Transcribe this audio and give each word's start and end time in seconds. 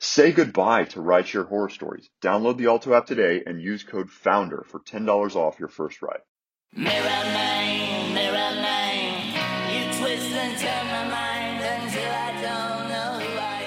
Say 0.00 0.30
goodbye 0.30 0.84
to 0.84 1.00
rideshare 1.00 1.48
horror 1.48 1.68
stories. 1.70 2.08
Download 2.22 2.56
the 2.56 2.66
Alto 2.66 2.94
app 2.94 3.06
today 3.06 3.42
and 3.44 3.60
use 3.60 3.82
code 3.82 4.08
FOUNDER 4.08 4.64
for 4.68 4.78
$10 4.78 5.34
off 5.34 5.58
your 5.58 5.68
first 5.68 6.00
ride. 6.02 6.20
Mirror 6.72 7.02
man, 7.02 8.14
mirror 8.14 8.62
man, 8.62 9.26
you 9.74 9.82
twist 9.98 10.30
and 10.30 10.56
turn 10.56 10.86
my 10.86 11.08
mind 11.08 11.64
until 11.64 12.12
I 12.12 12.30
don't 12.40 12.88
know 12.88 13.18
who 13.26 13.38
I 13.40 13.62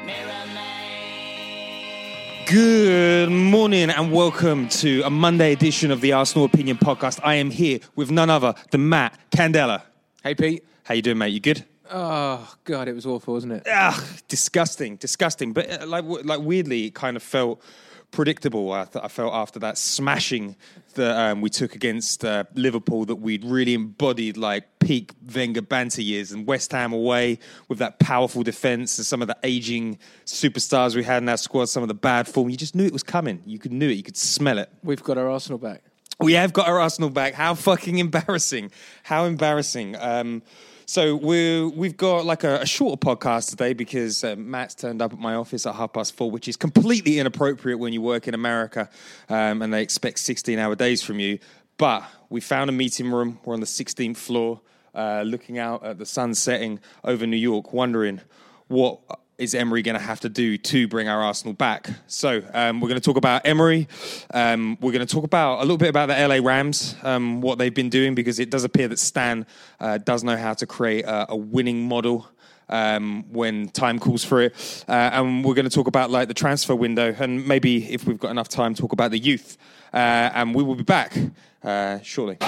am. 0.00 0.06
Mirror 0.06 0.46
man. 0.52 2.46
Good 2.46 3.30
morning 3.30 3.88
and 3.88 4.10
welcome 4.10 4.68
to 4.70 5.02
a 5.02 5.10
Monday 5.10 5.52
edition 5.52 5.92
of 5.92 6.00
the 6.00 6.12
Arsenal 6.12 6.44
Opinion 6.44 6.76
Podcast. 6.76 7.20
I 7.22 7.36
am 7.36 7.52
here 7.52 7.78
with 7.94 8.10
none 8.10 8.30
other 8.30 8.56
than 8.72 8.88
Matt 8.88 9.16
Candela. 9.30 9.82
Hey, 10.24 10.34
Pete. 10.34 10.64
How 10.82 10.94
you 10.94 11.02
doing, 11.02 11.18
mate? 11.18 11.28
You 11.28 11.38
good? 11.38 11.64
Oh 11.90 12.54
God, 12.64 12.88
it 12.88 12.94
was 12.94 13.06
awful, 13.06 13.34
wasn't 13.34 13.54
it? 13.54 13.66
Ugh, 13.70 14.02
disgusting, 14.28 14.96
disgusting. 14.96 15.52
But 15.52 15.82
uh, 15.82 15.86
like, 15.86 16.04
like 16.06 16.40
weirdly, 16.40 16.86
it 16.86 16.94
kind 16.94 17.16
of 17.16 17.22
felt 17.22 17.62
predictable. 18.10 18.72
I, 18.72 18.84
th- 18.84 19.04
I 19.04 19.08
felt 19.08 19.34
after 19.34 19.58
that 19.60 19.76
smashing 19.76 20.56
that 20.94 21.16
um, 21.16 21.40
we 21.40 21.50
took 21.50 21.74
against 21.74 22.24
uh, 22.24 22.44
Liverpool 22.54 23.04
that 23.06 23.16
we'd 23.16 23.44
really 23.44 23.74
embodied 23.74 24.36
like 24.36 24.64
peak 24.78 25.12
Wenger 25.34 25.62
banter 25.62 26.02
years 26.02 26.30
and 26.30 26.46
West 26.46 26.70
Ham 26.72 26.92
away 26.92 27.38
with 27.68 27.78
that 27.78 27.98
powerful 27.98 28.42
defence 28.42 28.96
and 28.98 29.06
some 29.06 29.20
of 29.20 29.28
the 29.28 29.36
aging 29.42 29.98
superstars 30.26 30.94
we 30.94 31.02
had 31.02 31.22
in 31.22 31.28
our 31.28 31.36
squad, 31.36 31.66
some 31.66 31.82
of 31.82 31.88
the 31.88 31.94
bad 31.94 32.28
form. 32.28 32.48
You 32.48 32.56
just 32.56 32.74
knew 32.74 32.84
it 32.84 32.92
was 32.92 33.02
coming. 33.02 33.42
You 33.44 33.58
could 33.58 33.72
knew 33.72 33.88
it. 33.88 33.94
You 33.94 34.02
could 34.02 34.16
smell 34.16 34.58
it. 34.58 34.70
We've 34.82 35.02
got 35.02 35.18
our 35.18 35.28
Arsenal 35.28 35.58
back. 35.58 35.82
We 36.20 36.34
have 36.34 36.52
got 36.52 36.68
our 36.68 36.78
Arsenal 36.78 37.10
back. 37.10 37.34
How 37.34 37.54
fucking 37.54 37.98
embarrassing! 38.06 38.70
How 39.02 39.24
embarrassing! 39.24 39.96
Um, 39.96 40.42
so 40.86 41.16
we 41.16 41.66
we've 41.66 41.96
got 41.96 42.24
like 42.24 42.44
a, 42.44 42.60
a 42.60 42.66
shorter 42.66 42.96
podcast 42.96 43.50
today 43.50 43.72
because 43.72 44.24
uh, 44.24 44.36
Matt's 44.36 44.74
turned 44.74 45.00
up 45.00 45.12
at 45.12 45.18
my 45.18 45.34
office 45.34 45.66
at 45.66 45.74
half 45.74 45.92
past 45.92 46.14
four, 46.14 46.30
which 46.30 46.48
is 46.48 46.56
completely 46.56 47.18
inappropriate 47.18 47.78
when 47.78 47.92
you 47.92 48.02
work 48.02 48.28
in 48.28 48.34
America 48.34 48.88
um, 49.28 49.62
and 49.62 49.72
they 49.72 49.82
expect 49.82 50.18
sixteen-hour 50.18 50.74
days 50.74 51.02
from 51.02 51.18
you. 51.18 51.38
But 51.76 52.04
we 52.28 52.40
found 52.40 52.70
a 52.70 52.72
meeting 52.72 53.10
room. 53.10 53.38
We're 53.44 53.54
on 53.54 53.60
the 53.60 53.66
16th 53.66 54.16
floor, 54.16 54.60
uh, 54.94 55.22
looking 55.26 55.58
out 55.58 55.84
at 55.84 55.98
the 55.98 56.06
sun 56.06 56.34
setting 56.34 56.78
over 57.02 57.26
New 57.26 57.36
York, 57.36 57.72
wondering 57.72 58.20
what 58.68 59.00
is 59.38 59.54
Emery 59.54 59.82
going 59.82 59.98
to 59.98 60.04
have 60.04 60.20
to 60.20 60.28
do 60.28 60.56
to 60.56 60.86
bring 60.88 61.08
our 61.08 61.22
Arsenal 61.22 61.54
back? 61.54 61.88
So 62.06 62.42
um, 62.52 62.80
we're 62.80 62.88
going 62.88 63.00
to 63.00 63.04
talk 63.04 63.16
about 63.16 63.46
Emery. 63.46 63.88
Um, 64.32 64.78
we're 64.80 64.92
going 64.92 65.06
to 65.06 65.12
talk 65.12 65.24
about 65.24 65.58
a 65.58 65.62
little 65.62 65.76
bit 65.76 65.88
about 65.88 66.06
the 66.06 66.28
LA 66.28 66.46
Rams, 66.46 66.94
um, 67.02 67.40
what 67.40 67.58
they've 67.58 67.74
been 67.74 67.90
doing, 67.90 68.14
because 68.14 68.38
it 68.38 68.50
does 68.50 68.64
appear 68.64 68.88
that 68.88 68.98
Stan 68.98 69.46
uh, 69.80 69.98
does 69.98 70.22
know 70.22 70.36
how 70.36 70.54
to 70.54 70.66
create 70.66 71.04
a, 71.04 71.32
a 71.32 71.36
winning 71.36 71.88
model. 71.88 72.28
Um, 72.66 73.30
when 73.30 73.68
time 73.68 73.98
calls 73.98 74.24
for 74.24 74.40
it, 74.40 74.84
uh, 74.88 74.92
and 74.92 75.44
we're 75.44 75.52
going 75.52 75.68
to 75.68 75.70
talk 75.70 75.86
about 75.86 76.10
like 76.10 76.28
the 76.28 76.34
transfer 76.34 76.74
window, 76.74 77.14
and 77.18 77.46
maybe 77.46 77.92
if 77.92 78.06
we've 78.06 78.18
got 78.18 78.30
enough 78.30 78.48
time, 78.48 78.74
talk 78.74 78.92
about 78.92 79.10
the 79.10 79.18
youth. 79.18 79.58
Uh, 79.92 80.30
and 80.32 80.54
we 80.54 80.62
will 80.62 80.74
be 80.74 80.82
back 80.82 81.14
uh, 81.62 82.00
shortly. 82.00 82.38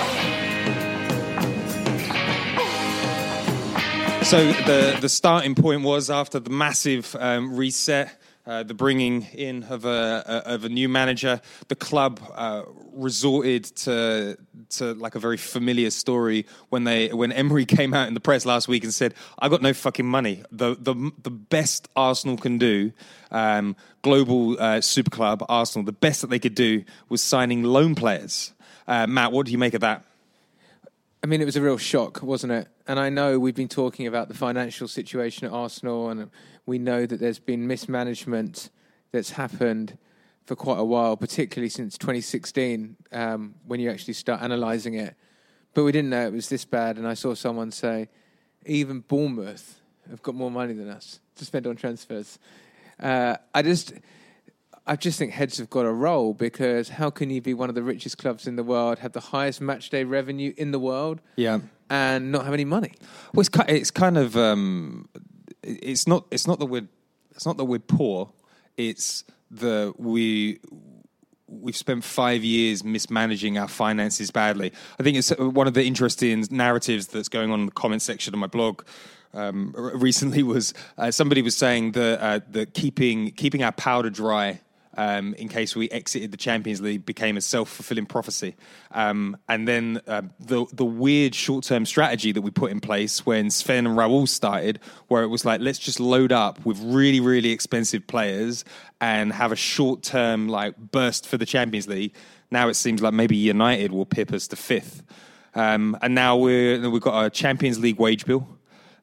So 4.26 4.44
the 4.44 4.98
the 5.00 5.08
starting 5.08 5.54
point 5.54 5.82
was 5.82 6.10
after 6.10 6.40
the 6.40 6.50
massive 6.50 7.14
um, 7.20 7.54
reset, 7.54 8.10
uh, 8.44 8.64
the 8.64 8.74
bringing 8.74 9.22
in 9.22 9.62
of 9.62 9.84
a, 9.84 10.42
of 10.44 10.64
a 10.64 10.68
new 10.68 10.88
manager. 10.88 11.40
The 11.68 11.76
club 11.76 12.20
uh, 12.34 12.64
resorted 12.92 13.66
to 13.84 14.36
to 14.70 14.94
like 14.94 15.14
a 15.14 15.20
very 15.20 15.36
familiar 15.36 15.90
story 15.90 16.44
when 16.70 16.82
they 16.82 17.10
when 17.10 17.30
Emery 17.30 17.64
came 17.78 17.94
out 17.94 18.08
in 18.08 18.14
the 18.14 18.20
press 18.20 18.44
last 18.44 18.66
week 18.66 18.82
and 18.82 18.92
said, 18.92 19.14
"I 19.38 19.48
got 19.48 19.62
no 19.62 19.72
fucking 19.72 20.06
money. 20.06 20.42
The 20.50 20.74
the 20.74 21.12
the 21.22 21.30
best 21.30 21.88
Arsenal 21.94 22.36
can 22.36 22.58
do." 22.58 22.90
Um, 23.30 23.76
global 24.02 24.60
uh, 24.60 24.80
super 24.80 25.10
club 25.10 25.44
Arsenal, 25.48 25.84
the 25.84 25.92
best 25.92 26.22
that 26.22 26.30
they 26.30 26.40
could 26.40 26.56
do 26.56 26.82
was 27.08 27.22
signing 27.22 27.62
loan 27.62 27.94
players. 27.94 28.54
Uh, 28.88 29.06
Matt, 29.06 29.30
what 29.30 29.46
do 29.46 29.52
you 29.52 29.58
make 29.58 29.74
of 29.74 29.82
that? 29.82 30.02
I 31.26 31.28
mean, 31.28 31.42
it 31.42 31.44
was 31.44 31.56
a 31.56 31.60
real 31.60 31.76
shock, 31.76 32.22
wasn't 32.22 32.52
it? 32.52 32.68
And 32.86 33.00
I 33.00 33.08
know 33.08 33.40
we've 33.40 33.52
been 33.52 33.66
talking 33.66 34.06
about 34.06 34.28
the 34.28 34.34
financial 34.34 34.86
situation 34.86 35.44
at 35.44 35.52
Arsenal, 35.52 36.08
and 36.08 36.30
we 36.66 36.78
know 36.78 37.04
that 37.04 37.18
there's 37.18 37.40
been 37.40 37.66
mismanagement 37.66 38.70
that's 39.10 39.30
happened 39.30 39.98
for 40.44 40.54
quite 40.54 40.78
a 40.78 40.84
while, 40.84 41.16
particularly 41.16 41.68
since 41.68 41.98
2016, 41.98 42.94
um, 43.10 43.56
when 43.66 43.80
you 43.80 43.90
actually 43.90 44.14
start 44.14 44.40
analysing 44.40 44.94
it. 44.94 45.16
But 45.74 45.82
we 45.82 45.90
didn't 45.90 46.10
know 46.10 46.28
it 46.28 46.32
was 46.32 46.48
this 46.48 46.64
bad, 46.64 46.96
and 46.96 47.08
I 47.08 47.14
saw 47.14 47.34
someone 47.34 47.72
say, 47.72 48.08
even 48.64 49.00
Bournemouth 49.00 49.80
have 50.08 50.22
got 50.22 50.36
more 50.36 50.52
money 50.52 50.74
than 50.74 50.88
us 50.88 51.18
to 51.34 51.44
spend 51.44 51.66
on 51.66 51.74
transfers. 51.74 52.38
Uh, 53.00 53.36
I 53.52 53.62
just, 53.62 53.94
I 54.86 54.96
just 54.96 55.18
think 55.18 55.32
heads 55.32 55.58
have 55.58 55.68
got 55.68 55.82
to 55.82 55.92
roll 55.92 56.32
because 56.32 56.88
how 56.88 57.10
can 57.10 57.28
you 57.30 57.40
be 57.40 57.54
one 57.54 57.68
of 57.68 57.74
the 57.74 57.82
richest 57.82 58.18
clubs 58.18 58.46
in 58.46 58.54
the 58.56 58.62
world, 58.62 59.00
have 59.00 59.12
the 59.12 59.20
highest 59.20 59.60
match 59.60 59.90
day 59.90 60.04
revenue 60.04 60.52
in 60.56 60.70
the 60.70 60.78
world, 60.78 61.20
Yeah. 61.34 61.58
and 61.90 62.30
not 62.30 62.44
have 62.44 62.54
any 62.54 62.64
money? 62.64 62.92
Well, 63.34 63.40
it's 63.40 63.48
kind, 63.48 63.68
it's 63.68 63.90
kind 63.90 64.16
of 64.16 64.36
um, 64.36 65.08
it's 65.62 66.06
not 66.06 66.26
it's 66.30 66.46
not 66.46 66.58
that 66.60 66.66
we're 66.66 66.86
it's 67.32 67.46
not 67.46 67.56
that 67.56 67.64
we're 67.64 67.80
poor. 67.80 68.32
It's 68.76 69.24
that 69.50 69.94
we 69.98 70.60
we've 71.48 71.76
spent 71.76 72.04
five 72.04 72.42
years 72.44 72.82
mismanaging 72.84 73.56
our 73.58 73.68
finances 73.68 74.30
badly. 74.30 74.72
I 74.98 75.02
think 75.02 75.16
it's 75.16 75.30
one 75.30 75.66
of 75.66 75.74
the 75.74 75.84
interesting 75.84 76.44
narratives 76.50 77.06
that's 77.08 77.28
going 77.28 77.50
on 77.50 77.60
in 77.60 77.66
the 77.66 77.72
comment 77.72 78.02
section 78.02 78.34
of 78.34 78.40
my 78.40 78.46
blog. 78.48 78.82
Um, 79.34 79.74
recently 79.76 80.42
was 80.42 80.72
uh, 80.96 81.10
somebody 81.10 81.42
was 81.42 81.56
saying 81.56 81.92
that 81.92 82.20
uh, 82.22 82.40
that 82.52 82.72
keeping 82.74 83.32
keeping 83.32 83.62
our 83.62 83.72
powder 83.72 84.10
dry 84.10 84.60
um, 84.96 85.34
in 85.34 85.48
case 85.48 85.76
we 85.76 85.88
exited 85.90 86.32
the 86.32 86.36
Champions 86.36 86.80
League 86.80 87.06
became 87.06 87.36
a 87.36 87.40
self 87.40 87.68
fulfilling 87.68 88.06
prophecy. 88.06 88.56
Um, 88.92 89.36
and 89.48 89.68
then 89.68 90.00
uh, 90.06 90.22
the 90.40 90.66
the 90.72 90.84
weird 90.84 91.34
short 91.34 91.64
term 91.64 91.86
strategy 91.86 92.32
that 92.32 92.42
we 92.42 92.50
put 92.50 92.70
in 92.70 92.80
place 92.80 93.24
when 93.24 93.50
Sven 93.50 93.86
and 93.86 93.96
Raul 93.96 94.28
started, 94.28 94.80
where 95.08 95.22
it 95.22 95.28
was 95.28 95.44
like 95.44 95.60
let's 95.60 95.78
just 95.78 96.00
load 96.00 96.32
up 96.32 96.64
with 96.64 96.80
really 96.82 97.20
really 97.20 97.50
expensive 97.50 98.06
players 98.06 98.64
and 99.00 99.32
have 99.32 99.52
a 99.52 99.56
short 99.56 100.02
term 100.02 100.48
like 100.48 100.76
burst 100.76 101.26
for 101.26 101.36
the 101.36 101.46
Champions 101.46 101.88
League. 101.88 102.14
Now 102.50 102.68
it 102.68 102.74
seems 102.74 103.02
like 103.02 103.12
maybe 103.12 103.36
United 103.36 103.92
will 103.92 104.06
pip 104.06 104.32
us 104.32 104.48
to 104.48 104.56
fifth. 104.56 105.02
Um, 105.54 105.96
and 106.02 106.14
now 106.14 106.36
we're, 106.36 106.88
we've 106.90 107.00
got 107.00 107.24
a 107.24 107.30
Champions 107.30 107.80
League 107.80 107.98
wage 107.98 108.26
bill. 108.26 108.46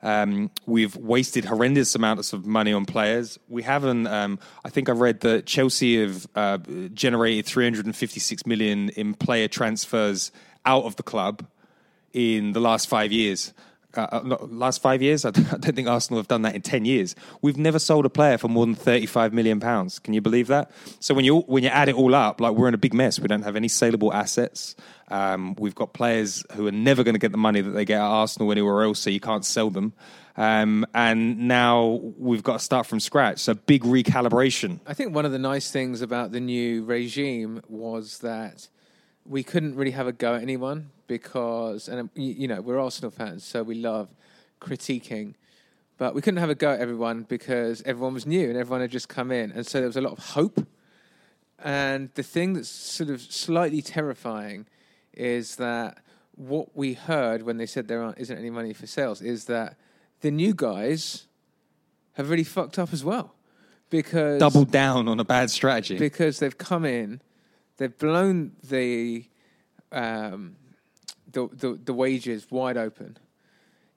Um, 0.03 0.51
we've 0.65 0.95
wasted 0.97 1.45
horrendous 1.45 1.95
amounts 1.95 2.33
of 2.33 2.45
money 2.45 2.73
on 2.73 2.85
players. 2.85 3.39
We 3.47 3.63
haven't. 3.63 4.05
Um, 4.05 4.38
I 4.63 4.69
think 4.69 4.89
I 4.89 4.91
read 4.91 5.21
that 5.21 5.45
Chelsea 5.45 6.00
have 6.01 6.27
uh, 6.35 6.57
generated 6.94 7.45
356 7.45 8.45
million 8.45 8.89
in 8.89 9.13
player 9.13 9.47
transfers 9.47 10.31
out 10.65 10.83
of 10.83 10.97
the 10.97 11.03
club 11.03 11.45
in 12.11 12.51
the 12.51 12.59
last 12.59 12.88
five 12.88 13.11
years. 13.11 13.53
Uh, 13.95 14.07
uh, 14.11 14.37
last 14.47 14.81
five 14.81 15.01
years, 15.01 15.23
I 15.25 15.31
don't, 15.31 15.75
think 15.75 15.87
Arsenal 15.87 16.19
have 16.19 16.27
done 16.27 16.41
that 16.43 16.55
in 16.55 16.61
ten 16.61 16.85
years. 16.85 17.15
We've 17.41 17.57
never 17.57 17.79
sold 17.79 18.05
a 18.05 18.09
player 18.09 18.37
for 18.37 18.47
more 18.47 18.65
than 18.65 18.75
thirty-five 18.75 19.33
million 19.33 19.59
pounds. 19.59 19.99
Can 19.99 20.13
you 20.13 20.21
believe 20.21 20.47
that? 20.47 20.71
So 20.99 21.13
when 21.13 21.25
you 21.25 21.41
when 21.41 21.63
you 21.63 21.69
add 21.69 21.89
it 21.89 21.95
all 21.95 22.15
up, 22.15 22.41
like 22.41 22.53
we're 22.55 22.67
in 22.67 22.73
a 22.73 22.77
big 22.77 22.93
mess. 22.93 23.19
We 23.19 23.27
don't 23.27 23.43
have 23.43 23.55
any 23.55 23.67
saleable 23.67 24.13
assets. 24.13 24.75
Um, 25.09 25.55
we've 25.55 25.75
got 25.75 25.93
players 25.93 26.43
who 26.53 26.65
are 26.67 26.71
never 26.71 27.03
going 27.03 27.13
to 27.13 27.19
get 27.19 27.31
the 27.31 27.37
money 27.37 27.61
that 27.61 27.71
they 27.71 27.85
get 27.85 27.99
at 27.99 28.07
Arsenal 28.07 28.51
anywhere 28.51 28.83
else, 28.83 28.99
so 28.99 29.09
you 29.09 29.19
can't 29.19 29.45
sell 29.45 29.69
them. 29.69 29.93
Um, 30.35 30.85
and 30.95 31.47
now 31.47 31.99
we've 32.17 32.41
got 32.41 32.53
to 32.53 32.59
start 32.59 32.87
from 32.87 32.99
scratch. 32.99 33.39
So 33.39 33.53
big 33.53 33.83
recalibration. 33.83 34.79
I 34.87 34.93
think 34.95 35.13
one 35.13 35.25
of 35.25 35.31
the 35.31 35.39
nice 35.39 35.69
things 35.69 36.01
about 36.01 36.31
the 36.31 36.39
new 36.39 36.83
regime 36.83 37.61
was 37.67 38.19
that 38.19 38.67
we 39.25 39.43
couldn't 39.43 39.75
really 39.75 39.91
have 39.91 40.07
a 40.07 40.11
go 40.11 40.33
at 40.33 40.41
anyone 40.41 40.89
because, 41.07 41.88
and 41.88 42.09
you, 42.15 42.33
you 42.33 42.47
know, 42.47 42.61
we're 42.61 42.79
Arsenal 42.79 43.11
fans, 43.11 43.44
so 43.44 43.63
we 43.63 43.75
love 43.75 44.09
critiquing. 44.61 45.35
But 45.97 46.15
we 46.15 46.21
couldn't 46.21 46.39
have 46.39 46.50
a 46.50 46.55
go 46.55 46.71
at 46.71 46.79
everyone 46.79 47.23
because 47.23 47.81
everyone 47.85 48.13
was 48.13 48.25
new 48.25 48.50
and 48.50 48.57
everyone 48.57 48.81
had 48.81 48.91
just 48.91 49.09
come 49.09 49.31
in, 49.31 49.51
and 49.51 49.65
so 49.65 49.79
there 49.79 49.88
was 49.88 49.97
a 49.97 50.01
lot 50.01 50.13
of 50.13 50.19
hope. 50.19 50.65
And 51.63 52.09
the 52.15 52.23
thing 52.23 52.53
that's 52.53 52.69
sort 52.69 53.09
of 53.09 53.21
slightly 53.21 53.81
terrifying 53.81 54.65
is 55.13 55.55
that 55.57 56.00
what 56.35 56.75
we 56.75 56.94
heard 56.94 57.44
when 57.44 57.57
they 57.57 57.65
said 57.65 57.88
there 57.88 58.01
aren't, 58.03 58.17
isn't 58.17 58.38
any 58.38 58.50
money 58.50 58.73
for 58.73 58.88
sales 58.88 59.21
is 59.21 59.45
that 59.45 59.77
the 60.21 60.31
new 60.31 60.53
guys 60.53 61.27
have 62.13 62.29
really 62.29 62.44
fucked 62.44 62.79
up 62.79 62.91
as 62.91 63.03
well 63.03 63.35
because 63.89 64.39
Doubled 64.39 64.71
down 64.71 65.07
on 65.07 65.19
a 65.19 65.23
bad 65.23 65.51
strategy. 65.51 65.97
because 65.97 66.39
they've 66.39 66.57
come 66.57 66.85
in, 66.85 67.21
they've 67.77 67.95
blown 67.97 68.53
the 68.63 69.25
um, 69.91 70.55
the, 71.33 71.50
the 71.51 71.80
the 71.85 71.94
wages 71.94 72.47
wide 72.50 72.77
open. 72.77 73.18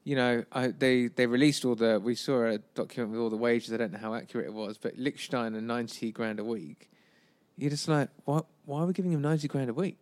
You 0.04 0.14
know, 0.16 0.44
I, 0.52 0.68
they 0.68 1.08
they 1.08 1.26
released 1.26 1.64
all 1.64 1.74
the. 1.74 2.00
We 2.02 2.14
saw 2.14 2.44
a 2.44 2.58
document 2.74 3.12
with 3.12 3.20
all 3.20 3.30
the 3.30 3.36
wages. 3.36 3.72
I 3.72 3.76
don't 3.76 3.92
know 3.92 3.98
how 3.98 4.14
accurate 4.14 4.46
it 4.46 4.52
was, 4.52 4.78
but 4.78 4.96
Lichtstein 4.96 5.56
and 5.56 5.66
ninety 5.66 6.12
grand 6.12 6.38
a 6.38 6.44
week. 6.44 6.90
You're 7.58 7.70
just 7.70 7.88
like, 7.88 8.08
what? 8.24 8.46
Why 8.66 8.82
are 8.82 8.86
we 8.86 8.92
giving 8.92 9.12
him 9.12 9.22
ninety 9.22 9.48
grand 9.48 9.70
a 9.70 9.74
week? 9.74 9.96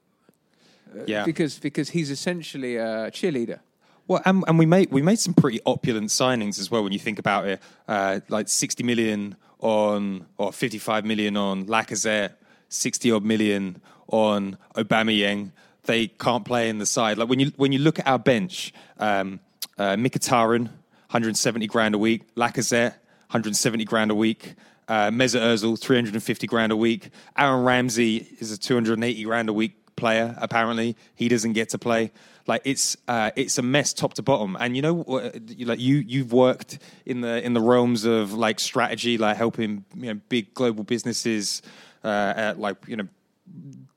Uh, 0.94 1.04
Yeah. 1.06 1.24
because 1.24 1.58
because 1.58 1.90
he's 1.90 2.10
essentially 2.10 2.76
a 2.76 3.10
cheerleader. 3.10 3.60
Well, 4.06 4.20
and, 4.26 4.44
and 4.46 4.58
we 4.58 4.66
made 4.66 4.90
we 4.90 5.00
made 5.00 5.18
some 5.18 5.32
pretty 5.32 5.60
opulent 5.64 6.10
signings 6.10 6.58
as 6.58 6.70
well. 6.70 6.82
When 6.84 6.92
you 6.92 6.98
think 6.98 7.18
about 7.18 7.46
it, 7.48 7.62
uh, 7.88 8.20
like 8.28 8.48
sixty 8.48 8.82
million 8.82 9.36
on 9.60 10.26
or 10.36 10.52
fifty 10.52 10.78
five 10.78 11.06
million 11.06 11.38
on 11.38 11.64
Lacazette, 11.64 12.32
sixty 12.68 13.10
odd 13.10 13.24
million 13.24 13.80
on 14.08 14.58
Aubameyang. 14.74 15.52
They 15.84 16.08
can't 16.08 16.44
play 16.44 16.68
in 16.68 16.78
the 16.78 16.86
side. 16.86 17.18
Like 17.18 17.28
when 17.28 17.40
you 17.40 17.52
when 17.56 17.72
you 17.72 17.78
look 17.78 17.98
at 17.98 18.06
our 18.06 18.18
bench, 18.18 18.72
um, 18.98 19.40
uh, 19.78 19.96
Mkhitaryan, 19.96 20.60
one 20.62 20.70
hundred 21.08 21.36
seventy 21.36 21.66
grand 21.66 21.94
a 21.94 21.98
week. 21.98 22.34
Lacazette, 22.34 22.92
one 22.92 23.00
hundred 23.28 23.56
seventy 23.56 23.84
grand 23.84 24.10
a 24.10 24.14
week. 24.14 24.54
Uh, 24.86 25.10
hundred 25.10 26.14
and 26.14 26.22
fifty 26.22 26.46
grand 26.46 26.72
a 26.72 26.76
week. 26.76 27.10
Aaron 27.36 27.64
Ramsey 27.64 28.26
is 28.38 28.52
a 28.52 28.58
two 28.58 28.74
hundred 28.74 28.94
and 28.94 29.04
eighty 29.04 29.24
grand 29.24 29.48
a 29.48 29.52
week 29.52 29.96
player. 29.96 30.34
Apparently, 30.38 30.96
he 31.14 31.28
doesn't 31.28 31.52
get 31.52 31.70
to 31.70 31.78
play. 31.78 32.12
Like 32.46 32.60
it's 32.64 32.96
uh, 33.08 33.30
it's 33.36 33.56
a 33.56 33.62
mess 33.62 33.94
top 33.94 34.14
to 34.14 34.22
bottom. 34.22 34.56
And 34.60 34.76
you 34.76 34.82
know, 34.82 35.30
you- 35.48 35.66
like 35.66 35.80
you 35.80 35.96
you've 35.96 36.32
worked 36.32 36.78
in 37.06 37.22
the 37.22 37.42
in 37.42 37.54
the 37.54 37.60
realms 37.62 38.04
of 38.04 38.32
like 38.34 38.60
strategy, 38.60 39.16
like 39.16 39.36
helping 39.36 39.84
you 39.96 40.12
know 40.12 40.20
big 40.28 40.52
global 40.52 40.84
businesses, 40.84 41.62
uh, 42.02 42.32
at, 42.36 42.58
like 42.60 42.76
you 42.86 42.96
know 42.96 43.08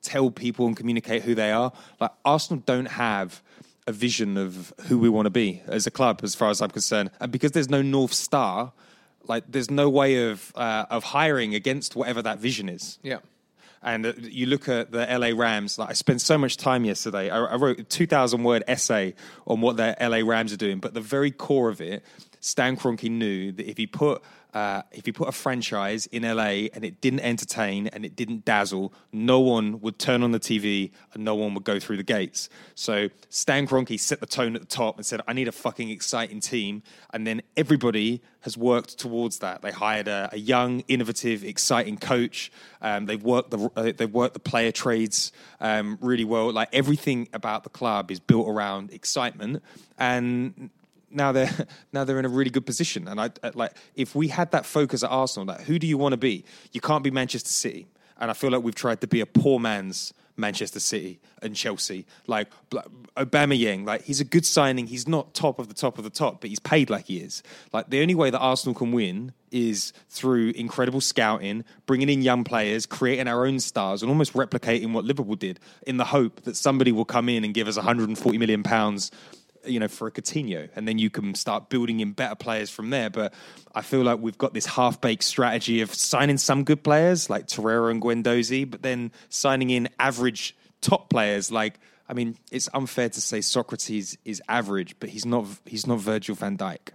tell 0.08 0.30
people 0.30 0.66
and 0.66 0.76
communicate 0.76 1.22
who 1.22 1.34
they 1.34 1.52
are. 1.52 1.70
Like 2.00 2.12
Arsenal 2.24 2.62
don't 2.64 2.86
have 2.86 3.42
a 3.86 3.92
vision 3.92 4.36
of 4.36 4.72
who 4.86 4.98
we 4.98 5.08
want 5.08 5.26
to 5.26 5.30
be 5.30 5.62
as 5.66 5.86
a 5.86 5.90
club, 5.90 6.20
as 6.22 6.34
far 6.34 6.50
as 6.50 6.60
I'm 6.62 6.70
concerned, 6.70 7.10
and 7.20 7.30
because 7.30 7.52
there's 7.52 7.70
no 7.70 7.82
north 7.82 8.14
star. 8.14 8.72
Like, 9.26 9.44
there's 9.46 9.70
no 9.70 9.90
way 9.90 10.30
of 10.30 10.52
uh, 10.54 10.86
of 10.88 11.04
hiring 11.04 11.54
against 11.54 11.94
whatever 11.94 12.22
that 12.22 12.38
vision 12.38 12.70
is. 12.70 12.98
Yeah. 13.02 13.18
And 13.82 14.06
uh, 14.06 14.12
you 14.16 14.46
look 14.46 14.68
at 14.68 14.90
the 14.90 15.04
LA 15.06 15.30
Rams. 15.38 15.78
Like 15.78 15.90
I 15.90 15.92
spent 15.92 16.22
so 16.22 16.38
much 16.38 16.56
time 16.56 16.86
yesterday. 16.86 17.28
I, 17.28 17.38
I 17.38 17.56
wrote 17.56 17.78
a 17.78 17.84
two 17.84 18.06
thousand 18.06 18.42
word 18.44 18.64
essay 18.66 19.14
on 19.46 19.60
what 19.60 19.76
the 19.76 19.94
LA 20.00 20.20
Rams 20.28 20.52
are 20.52 20.56
doing. 20.56 20.78
But 20.78 20.94
the 20.94 21.02
very 21.02 21.30
core 21.30 21.68
of 21.68 21.80
it, 21.82 22.02
Stan 22.40 22.76
Kroenke 22.76 23.10
knew 23.10 23.52
that 23.52 23.68
if 23.68 23.76
he 23.76 23.86
put 23.86 24.22
uh, 24.54 24.82
if 24.92 25.04
he 25.04 25.12
put 25.12 25.28
a 25.28 25.32
franchise 25.32 26.06
in 26.06 26.22
LA 26.22 26.68
and 26.72 26.82
it 26.82 27.02
didn't 27.02 27.20
entertain 27.20 27.86
and 27.88 28.04
it 28.04 28.16
didn't 28.16 28.46
dazzle, 28.46 28.94
no 29.12 29.38
one 29.40 29.78
would 29.80 29.98
turn 29.98 30.22
on 30.22 30.32
the 30.32 30.40
TV 30.40 30.90
and 31.12 31.22
no 31.22 31.34
one 31.34 31.52
would 31.52 31.64
go 31.64 31.78
through 31.78 31.98
the 31.98 32.02
gates. 32.02 32.48
So 32.74 33.10
Stan 33.28 33.66
Kroenke 33.66 34.00
set 34.00 34.20
the 34.20 34.26
tone 34.26 34.54
at 34.54 34.62
the 34.62 34.66
top 34.66 34.96
and 34.96 35.04
said, 35.04 35.20
"I 35.28 35.34
need 35.34 35.48
a 35.48 35.52
fucking 35.52 35.90
exciting 35.90 36.40
team." 36.40 36.82
And 37.12 37.26
then 37.26 37.42
everybody 37.56 38.22
has 38.40 38.56
worked 38.56 38.98
towards 38.98 39.40
that. 39.40 39.60
They 39.60 39.70
hired 39.70 40.08
a, 40.08 40.30
a 40.32 40.38
young, 40.38 40.80
innovative, 40.88 41.44
exciting 41.44 41.98
coach. 41.98 42.50
Um, 42.80 43.06
they've 43.06 43.22
worked 43.22 43.50
the 43.50 43.70
uh, 43.76 43.92
they've 43.94 44.12
worked 44.12 44.34
the 44.34 44.40
player 44.40 44.72
trades 44.72 45.30
um, 45.60 45.98
really 46.00 46.24
well. 46.24 46.50
Like 46.52 46.70
everything 46.72 47.28
about 47.34 47.64
the 47.64 47.70
club 47.70 48.10
is 48.10 48.18
built 48.18 48.48
around 48.48 48.92
excitement, 48.92 49.62
and 49.98 50.70
now 51.10 51.32
they're 51.32 51.50
now 51.92 52.04
they're 52.04 52.18
in 52.18 52.24
a 52.24 52.28
really 52.30 52.50
good 52.50 52.66
position. 52.66 53.08
And 53.08 53.20
I 53.20 53.30
I- 53.42 53.50
like 53.54 53.72
if 53.94 54.14
we 54.14 54.28
had 54.28 54.50
that 54.52 54.66
focus 54.66 55.02
at 55.02 55.10
Arsenal, 55.10 55.46
like 55.46 55.62
who 55.62 55.78
do 55.78 55.86
you 55.86 55.98
want 55.98 56.12
to 56.12 56.16
be? 56.18 56.44
You 56.72 56.80
can't 56.80 57.04
be 57.04 57.10
Manchester 57.10 57.48
City, 57.50 57.86
and 58.18 58.30
I 58.30 58.34
feel 58.34 58.50
like 58.50 58.62
we've 58.62 58.74
tried 58.74 59.00
to 59.00 59.06
be 59.06 59.20
a 59.20 59.26
poor 59.26 59.58
man's 59.58 60.12
Manchester 60.36 60.78
City 60.80 61.18
and 61.42 61.56
Chelsea. 61.56 62.06
Like 62.28 62.48
Bla- 62.70 62.84
Aubameyang, 63.16 63.84
like 63.86 64.02
he's 64.04 64.20
a 64.20 64.24
good 64.24 64.46
signing. 64.46 64.86
He's 64.86 65.08
not 65.08 65.34
top 65.34 65.58
of 65.58 65.68
the 65.68 65.74
top 65.74 65.98
of 65.98 66.04
the 66.04 66.10
top, 66.10 66.40
but 66.40 66.48
he's 66.50 66.60
paid 66.60 66.90
like 66.90 67.06
he 67.06 67.18
is. 67.18 67.42
Like 67.72 67.90
the 67.90 68.00
only 68.00 68.14
way 68.14 68.30
that 68.30 68.38
Arsenal 68.38 68.74
can 68.74 68.92
win 68.92 69.32
is 69.50 69.92
through 70.10 70.50
incredible 70.50 71.00
scouting, 71.00 71.64
bringing 71.86 72.08
in 72.08 72.22
young 72.22 72.44
players, 72.44 72.86
creating 72.86 73.26
our 73.26 73.46
own 73.46 73.58
stars, 73.58 74.02
and 74.02 74.10
almost 74.10 74.34
replicating 74.34 74.92
what 74.92 75.04
Liverpool 75.04 75.34
did 75.36 75.58
in 75.86 75.96
the 75.96 76.04
hope 76.04 76.42
that 76.42 76.54
somebody 76.54 76.92
will 76.92 77.06
come 77.06 77.28
in 77.28 77.44
and 77.44 77.54
give 77.54 77.66
us 77.66 77.76
140 77.76 78.38
million 78.38 78.62
pounds 78.62 79.10
you 79.64 79.80
know, 79.80 79.88
for 79.88 80.06
a 80.06 80.10
Coutinho, 80.10 80.68
and 80.76 80.86
then 80.86 80.98
you 80.98 81.10
can 81.10 81.34
start 81.34 81.68
building 81.68 82.00
in 82.00 82.12
better 82.12 82.34
players 82.34 82.70
from 82.70 82.90
there. 82.90 83.10
But 83.10 83.34
I 83.74 83.82
feel 83.82 84.02
like 84.02 84.20
we've 84.20 84.38
got 84.38 84.54
this 84.54 84.66
half-baked 84.66 85.22
strategy 85.22 85.80
of 85.80 85.94
signing 85.94 86.38
some 86.38 86.64
good 86.64 86.82
players 86.82 87.28
like 87.28 87.46
Torreira 87.46 87.90
and 87.90 88.00
Guendouzi, 88.00 88.70
but 88.70 88.82
then 88.82 89.12
signing 89.28 89.70
in 89.70 89.88
average 89.98 90.56
top 90.80 91.10
players. 91.10 91.50
Like, 91.50 91.80
I 92.08 92.14
mean, 92.14 92.36
it's 92.50 92.68
unfair 92.72 93.08
to 93.08 93.20
say 93.20 93.40
Sokratis 93.40 94.16
is 94.24 94.42
average, 94.48 94.96
but 95.00 95.10
he's 95.10 95.26
not. 95.26 95.46
He's 95.66 95.86
not 95.86 96.00
Virgil 96.00 96.34
Van 96.34 96.56
Dijk. 96.56 96.90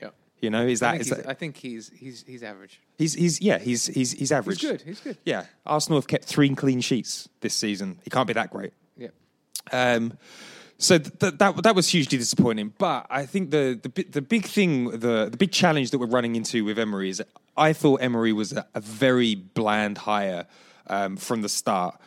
Yeah. 0.00 0.10
You 0.40 0.50
know, 0.50 0.66
is 0.66 0.82
I 0.82 0.86
that 0.86 0.90
think, 0.90 1.00
is 1.00 1.08
he's, 1.08 1.16
that 1.16 1.28
I 1.28 1.34
think 1.34 1.56
he's 1.56 1.90
he's 1.96 2.24
he's 2.26 2.42
average. 2.42 2.80
he's 2.96 3.14
he's 3.14 3.40
yeah 3.40 3.58
he's 3.58 3.86
he's 3.86 4.12
he's 4.12 4.32
average. 4.32 4.60
He's 4.60 4.70
good, 4.70 4.82
he's 4.82 5.00
good. 5.00 5.18
Yeah, 5.24 5.46
Arsenal 5.64 5.98
have 5.98 6.06
kept 6.06 6.24
three 6.24 6.54
clean 6.54 6.80
sheets 6.80 7.28
this 7.40 7.54
season. 7.54 8.00
He 8.04 8.10
can't 8.10 8.26
be 8.26 8.34
that 8.34 8.50
great. 8.50 8.72
Yeah. 8.96 9.08
Um, 9.72 10.16
so 10.78 10.98
th- 10.98 11.18
th- 11.18 11.34
that 11.38 11.62
that 11.62 11.74
was 11.74 11.88
hugely 11.88 12.18
disappointing. 12.18 12.72
But 12.78 13.06
I 13.10 13.26
think 13.26 13.50
the 13.50 13.78
the 13.82 14.02
the 14.04 14.22
big 14.22 14.44
thing, 14.44 14.90
the 14.90 15.28
the 15.30 15.36
big 15.36 15.52
challenge 15.52 15.90
that 15.90 15.98
we're 15.98 16.06
running 16.06 16.36
into 16.36 16.64
with 16.64 16.78
Emery 16.78 17.10
is, 17.10 17.22
I 17.56 17.72
thought 17.72 18.00
Emery 18.00 18.32
was 18.32 18.52
a, 18.52 18.66
a 18.74 18.80
very 18.80 19.34
bland 19.34 19.98
hire 19.98 20.46
um, 20.86 21.16
from 21.16 21.42
the 21.42 21.48
start. 21.48 22.00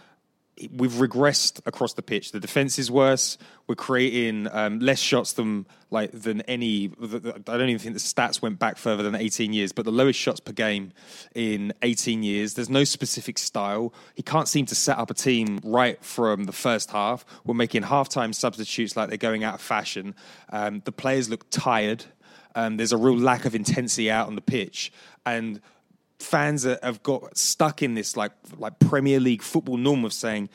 We've 0.73 0.91
regressed 0.91 1.61
across 1.65 1.93
the 1.93 2.01
pitch. 2.01 2.31
The 2.31 2.39
defense 2.39 2.77
is 2.77 2.91
worse. 2.91 3.37
We're 3.67 3.75
creating 3.75 4.47
um, 4.51 4.79
less 4.79 4.99
shots 4.99 5.33
than 5.33 5.65
like 5.89 6.11
than 6.11 6.41
any. 6.41 6.87
the- 6.87 7.19
the- 7.19 7.33
I 7.47 7.57
don't 7.57 7.69
even 7.69 7.79
think 7.79 7.93
the 7.93 7.99
stats 7.99 8.41
went 8.41 8.59
back 8.59 8.77
further 8.77 9.01
than 9.03 9.15
18 9.15 9.53
years, 9.53 9.71
but 9.71 9.85
the 9.85 9.91
lowest 9.91 10.19
shots 10.19 10.39
per 10.39 10.51
game 10.51 10.91
in 11.33 11.73
18 11.81 12.21
years. 12.23 12.53
There's 12.53 12.69
no 12.69 12.83
specific 12.83 13.37
style. 13.37 13.93
He 14.15 14.23
can't 14.23 14.47
seem 14.47 14.65
to 14.67 14.75
set 14.75 14.97
up 14.97 15.09
a 15.09 15.13
team 15.13 15.59
right 15.63 16.03
from 16.03 16.43
the 16.43 16.51
first 16.51 16.91
half. 16.91 17.25
We're 17.45 17.53
making 17.55 17.83
halftime 17.83 18.33
substitutes 18.35 18.95
like 18.95 19.09
they're 19.09 19.17
going 19.17 19.43
out 19.43 19.55
of 19.55 19.61
fashion. 19.61 20.15
Um, 20.49 20.81
the 20.85 20.91
players 20.91 21.29
look 21.29 21.49
tired. 21.49 22.05
Um, 22.55 22.75
there's 22.77 22.91
a 22.91 22.97
real 22.97 23.17
lack 23.17 23.45
of 23.45 23.55
intensity 23.55 24.11
out 24.11 24.27
on 24.27 24.35
the 24.35 24.41
pitch, 24.41 24.91
and 25.25 25.61
fans 26.21 26.63
have 26.63 27.03
got 27.03 27.37
stuck 27.37 27.81
in 27.81 27.95
this 27.95 28.15
like 28.15 28.31
like 28.57 28.79
Premier 28.79 29.19
League 29.19 29.41
football 29.41 29.77
norm 29.77 30.05
of 30.05 30.13
saying 30.13 30.49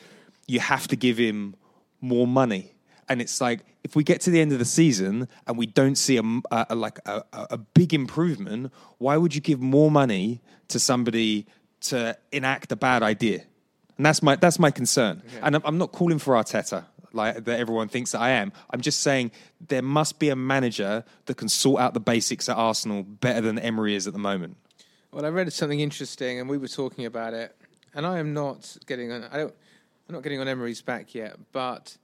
you 0.46 0.61
have 0.61 0.88
to 0.88 0.96
give 0.96 1.18
him 1.18 1.54
more 2.00 2.26
money. 2.26 2.73
And 3.08 3.20
it's 3.20 3.40
like 3.40 3.61
if 3.85 3.94
we 3.94 4.02
get 4.02 4.20
to 4.23 4.30
the 4.30 4.40
end 4.40 4.52
of 4.52 4.58
the 4.58 4.64
season 4.64 5.28
and 5.46 5.56
we 5.56 5.66
don't 5.66 5.96
see 5.96 6.16
a, 6.16 6.23
a, 6.50 6.66
a 6.70 6.75
like 6.75 6.99
a, 7.06 7.23
a 7.32 7.58
big 7.58 7.94
improvement, 7.94 8.73
why 8.99 9.16
would 9.16 9.35
you 9.35 9.40
give 9.40 9.61
more 9.61 9.90
money 9.90 10.40
to 10.68 10.78
somebody 10.78 11.46
to 11.82 12.16
enact 12.32 12.73
a 12.73 12.76
bad 12.76 13.02
idea? 13.02 13.42
And 13.96 14.04
that's 14.04 14.23
my 14.23 14.37
that's 14.37 14.58
my 14.58 14.70
concern. 14.70 15.23
And 15.42 15.56
I'm, 15.56 15.62
I'm 15.64 15.78
not 15.78 15.92
calling 15.92 16.18
for 16.18 16.35
Arteta 16.35 16.85
like 17.12 17.44
that 17.44 17.58
everyone 17.58 17.88
thinks 17.88 18.12
that 18.12 18.20
I 18.20 18.30
am. 18.30 18.52
I'm 18.70 18.80
just 18.80 19.00
saying 19.00 19.32
there 19.66 19.82
must 19.82 20.18
be 20.18 20.28
a 20.28 20.37
manager 20.37 21.04
that 21.25 21.37
can 21.37 21.49
sort 21.49 21.80
out 21.80 21.94
the 21.94 22.00
basics 22.00 22.49
at 22.49 22.56
Arsenal 22.56 23.02
better 23.02 23.40
than 23.40 23.58
Emery 23.58 23.94
is 23.94 24.06
at 24.06 24.12
the 24.12 24.18
moment. 24.18 24.56
Well, 25.16 25.25
I 25.25 25.30
read 25.30 25.50
something 25.50 25.80
interesting, 25.80 26.40
and 26.40 26.46
we 26.46 26.58
were 26.58 26.68
talking 26.68 27.06
about 27.06 27.32
it. 27.32 27.56
And 27.94 28.04
I 28.04 28.18
am 28.18 28.35
not 28.35 28.76
getting 28.87 29.11
on. 29.11 29.25
I 29.25 29.38
don't. 29.38 29.54
I'm 30.06 30.14
not 30.14 30.23
getting 30.23 30.40
on 30.40 30.46
Emery's 30.46 30.82
back 30.82 31.14
yet, 31.14 31.38
but 31.52 31.96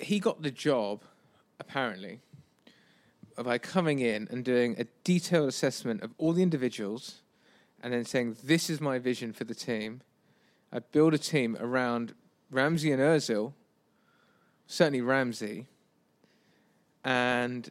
he 0.00 0.18
got 0.18 0.42
the 0.42 0.50
job, 0.50 1.04
apparently, 1.60 2.20
by 3.40 3.58
coming 3.58 4.00
in 4.00 4.26
and 4.32 4.44
doing 4.44 4.74
a 4.76 4.86
detailed 5.04 5.48
assessment 5.48 6.02
of 6.02 6.12
all 6.18 6.32
the 6.32 6.42
individuals, 6.42 7.22
and 7.80 7.92
then 7.92 8.04
saying, 8.04 8.38
"This 8.42 8.68
is 8.68 8.80
my 8.80 8.98
vision 8.98 9.32
for 9.32 9.44
the 9.44 9.54
team." 9.54 10.00
I 10.72 10.80
build 10.80 11.14
a 11.14 11.18
team 11.18 11.56
around 11.60 12.12
Ramsey 12.50 12.90
and 12.90 13.00
Özil, 13.00 13.52
certainly 14.66 15.00
Ramsey, 15.00 15.68
and 17.04 17.70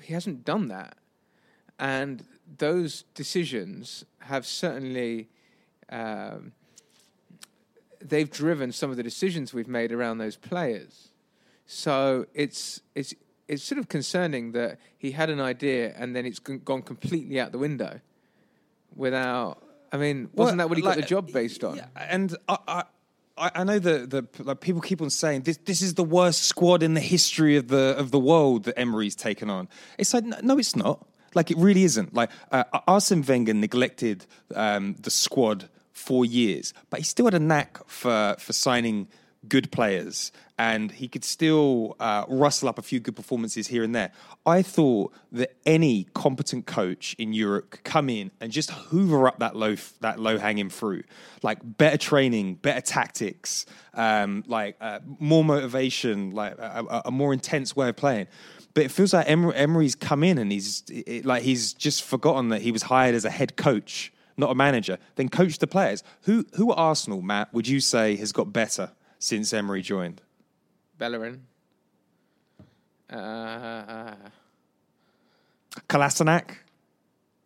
he 0.00 0.14
hasn't 0.14 0.46
done 0.46 0.68
that. 0.68 0.96
And 1.78 2.24
those 2.58 3.04
decisions 3.14 4.04
have 4.20 4.46
certainly 4.46 5.28
um, 5.88 6.52
they've 8.00 8.30
driven 8.30 8.72
some 8.72 8.90
of 8.90 8.96
the 8.96 9.02
decisions 9.02 9.54
we've 9.54 9.68
made 9.68 9.92
around 9.92 10.18
those 10.18 10.36
players. 10.36 11.08
So 11.66 12.26
it's 12.34 12.80
it's 12.94 13.14
it's 13.48 13.62
sort 13.62 13.78
of 13.78 13.88
concerning 13.88 14.52
that 14.52 14.78
he 14.98 15.12
had 15.12 15.30
an 15.30 15.40
idea 15.40 15.94
and 15.96 16.14
then 16.14 16.26
it's 16.26 16.38
gone 16.38 16.82
completely 16.82 17.40
out 17.40 17.52
the 17.52 17.58
window 17.58 18.00
without. 18.94 19.62
I 19.92 19.98
mean, 19.98 20.30
wasn't 20.32 20.58
that 20.58 20.68
what 20.68 20.78
he 20.78 20.82
got 20.82 20.96
the 20.96 21.02
job 21.02 21.30
based 21.32 21.62
on? 21.62 21.76
Yeah, 21.76 21.86
and 21.94 22.34
I, 22.48 22.84
I, 23.36 23.50
I 23.56 23.64
know 23.64 23.78
that 23.78 24.10
the 24.10 24.26
like 24.42 24.60
people 24.60 24.80
keep 24.80 25.02
on 25.02 25.10
saying 25.10 25.42
this. 25.42 25.58
This 25.58 25.82
is 25.82 25.94
the 25.94 26.04
worst 26.04 26.44
squad 26.44 26.82
in 26.82 26.94
the 26.94 27.00
history 27.00 27.56
of 27.56 27.68
the 27.68 27.94
of 27.98 28.10
the 28.10 28.18
world 28.18 28.64
that 28.64 28.78
Emery's 28.78 29.14
taken 29.14 29.50
on. 29.50 29.68
It's 29.98 30.14
like 30.14 30.24
no 30.24 30.58
it's 30.58 30.76
not. 30.76 31.06
Like 31.34 31.50
it 31.50 31.56
really 31.58 31.84
isn't. 31.84 32.14
Like 32.14 32.30
uh, 32.50 32.64
Arsene 32.86 33.22
Wenger 33.22 33.54
neglected 33.54 34.26
um, 34.54 34.96
the 35.00 35.10
squad 35.10 35.68
for 35.92 36.24
years, 36.24 36.74
but 36.90 37.00
he 37.00 37.04
still 37.04 37.26
had 37.26 37.34
a 37.34 37.38
knack 37.38 37.78
for 37.86 38.36
for 38.38 38.52
signing 38.52 39.08
good 39.48 39.72
players, 39.72 40.30
and 40.56 40.92
he 40.92 41.08
could 41.08 41.24
still 41.24 41.96
uh, 41.98 42.24
rustle 42.28 42.68
up 42.68 42.78
a 42.78 42.82
few 42.82 43.00
good 43.00 43.16
performances 43.16 43.66
here 43.66 43.82
and 43.82 43.94
there. 43.94 44.12
I 44.46 44.62
thought 44.62 45.12
that 45.32 45.56
any 45.66 46.04
competent 46.14 46.66
coach 46.66 47.16
in 47.18 47.32
Europe 47.32 47.70
could 47.70 47.84
come 47.84 48.08
in 48.08 48.30
and 48.40 48.52
just 48.52 48.70
hoover 48.70 49.26
up 49.26 49.40
that 49.40 49.56
low 49.56 49.76
that 50.00 50.20
low 50.20 50.38
hanging 50.38 50.68
fruit, 50.68 51.06
like 51.42 51.58
better 51.62 51.98
training, 51.98 52.56
better 52.56 52.80
tactics, 52.80 53.66
um, 53.94 54.44
like 54.46 54.76
uh, 54.80 55.00
more 55.18 55.44
motivation, 55.44 56.30
like 56.30 56.56
a, 56.58 56.84
a, 56.88 57.02
a 57.06 57.10
more 57.10 57.32
intense 57.32 57.74
way 57.74 57.88
of 57.88 57.96
playing. 57.96 58.28
But 58.74 58.84
it 58.84 58.90
feels 58.90 59.12
like 59.12 59.28
Emery, 59.28 59.54
Emery's 59.54 59.94
come 59.94 60.24
in 60.24 60.38
and 60.38 60.50
he's 60.50 60.82
it, 60.88 61.24
like 61.24 61.42
he's 61.42 61.74
just 61.74 62.02
forgotten 62.02 62.48
that 62.48 62.62
he 62.62 62.72
was 62.72 62.82
hired 62.82 63.14
as 63.14 63.24
a 63.24 63.30
head 63.30 63.56
coach, 63.56 64.12
not 64.36 64.50
a 64.50 64.54
manager. 64.54 64.98
Then 65.16 65.28
coach 65.28 65.58
the 65.58 65.66
players. 65.66 66.02
Who 66.22 66.46
who 66.54 66.72
at 66.72 66.78
Arsenal, 66.78 67.20
Matt? 67.22 67.52
Would 67.52 67.68
you 67.68 67.80
say 67.80 68.16
has 68.16 68.32
got 68.32 68.52
better 68.52 68.92
since 69.18 69.52
Emery 69.52 69.82
joined? 69.82 70.22
Bellerin. 70.98 71.42
Uh, 73.10 74.14
Kolasinac. 75.88 76.56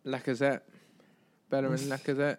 Lacazette. 0.05 0.61
Bellerin, 1.49 1.79
Lacazette. 1.79 2.37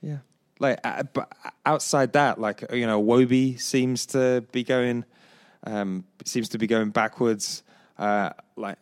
Yeah. 0.00 0.18
Like, 0.60 0.80
uh, 0.84 1.04
but 1.12 1.32
outside 1.64 2.12
that, 2.12 2.40
like 2.40 2.64
you 2.72 2.86
know, 2.86 3.02
Wobie 3.02 3.60
seems 3.60 4.06
to 4.06 4.44
be 4.52 4.64
going, 4.64 5.04
um, 5.64 6.04
seems 6.24 6.48
to 6.50 6.58
be 6.58 6.66
going 6.66 6.90
backwards. 6.90 7.62
Uh, 7.98 8.30
like, 8.56 8.78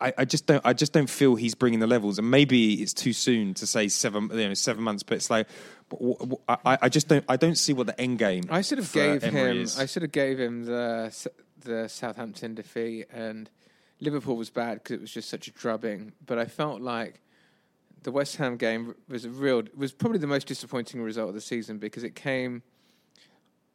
I, 0.00 0.12
I 0.18 0.24
just 0.24 0.46
don't, 0.46 0.64
I 0.64 0.72
just 0.72 0.92
don't 0.92 1.08
feel 1.08 1.34
he's 1.34 1.54
bringing 1.54 1.80
the 1.80 1.86
levels. 1.86 2.18
And 2.18 2.30
maybe 2.30 2.74
it's 2.74 2.92
too 2.92 3.12
soon 3.12 3.54
to 3.54 3.66
say 3.66 3.88
seven, 3.88 4.30
you 4.32 4.48
know, 4.48 4.54
seven 4.54 4.82
months. 4.82 5.02
But 5.02 5.16
it's 5.16 5.30
like, 5.30 5.48
w- 5.90 6.16
w- 6.18 6.38
I, 6.48 6.78
I 6.82 6.88
just 6.88 7.08
don't, 7.08 7.24
I 7.28 7.36
don't 7.36 7.56
see 7.56 7.72
what 7.72 7.86
the 7.86 7.98
end 8.00 8.18
game. 8.18 8.44
I 8.50 8.60
sort 8.60 8.78
of 8.78 8.92
gave 8.92 9.24
Emery 9.24 9.50
him. 9.50 9.62
is. 9.62 9.78
I 9.78 9.86
sort 9.86 10.04
of 10.04 10.12
gave 10.12 10.38
him 10.38 10.64
the 10.64 11.28
the 11.60 11.88
Southampton 11.88 12.54
defeat, 12.54 13.06
and 13.12 13.50
Liverpool 14.00 14.36
was 14.36 14.50
bad 14.50 14.74
because 14.78 14.94
it 14.94 15.00
was 15.00 15.12
just 15.12 15.28
such 15.28 15.48
a 15.48 15.50
drubbing. 15.50 16.12
But 16.24 16.38
I 16.38 16.46
felt 16.46 16.80
like 16.80 17.20
the 18.02 18.10
West 18.12 18.36
Ham 18.36 18.56
game 18.56 18.94
was 19.08 19.24
a 19.24 19.30
real 19.30 19.62
was 19.76 19.92
probably 19.92 20.18
the 20.18 20.26
most 20.26 20.46
disappointing 20.46 21.02
result 21.02 21.28
of 21.28 21.34
the 21.34 21.40
season 21.40 21.78
because 21.78 22.02
it 22.04 22.14
came 22.14 22.62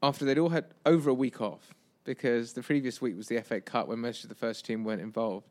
after 0.01 0.25
they'd 0.25 0.39
all 0.39 0.49
had 0.49 0.65
over 0.85 1.09
a 1.09 1.13
week 1.13 1.41
off 1.41 1.74
because 2.05 2.53
the 2.53 2.63
previous 2.63 3.01
week 3.01 3.17
was 3.17 3.27
the 3.27 3.41
FA 3.41 3.59
Cup 3.59 3.87
when 3.87 3.99
most 3.99 4.23
of 4.23 4.29
the 4.29 4.35
first 4.35 4.65
team 4.65 4.83
weren't 4.83 5.01
involved. 5.01 5.47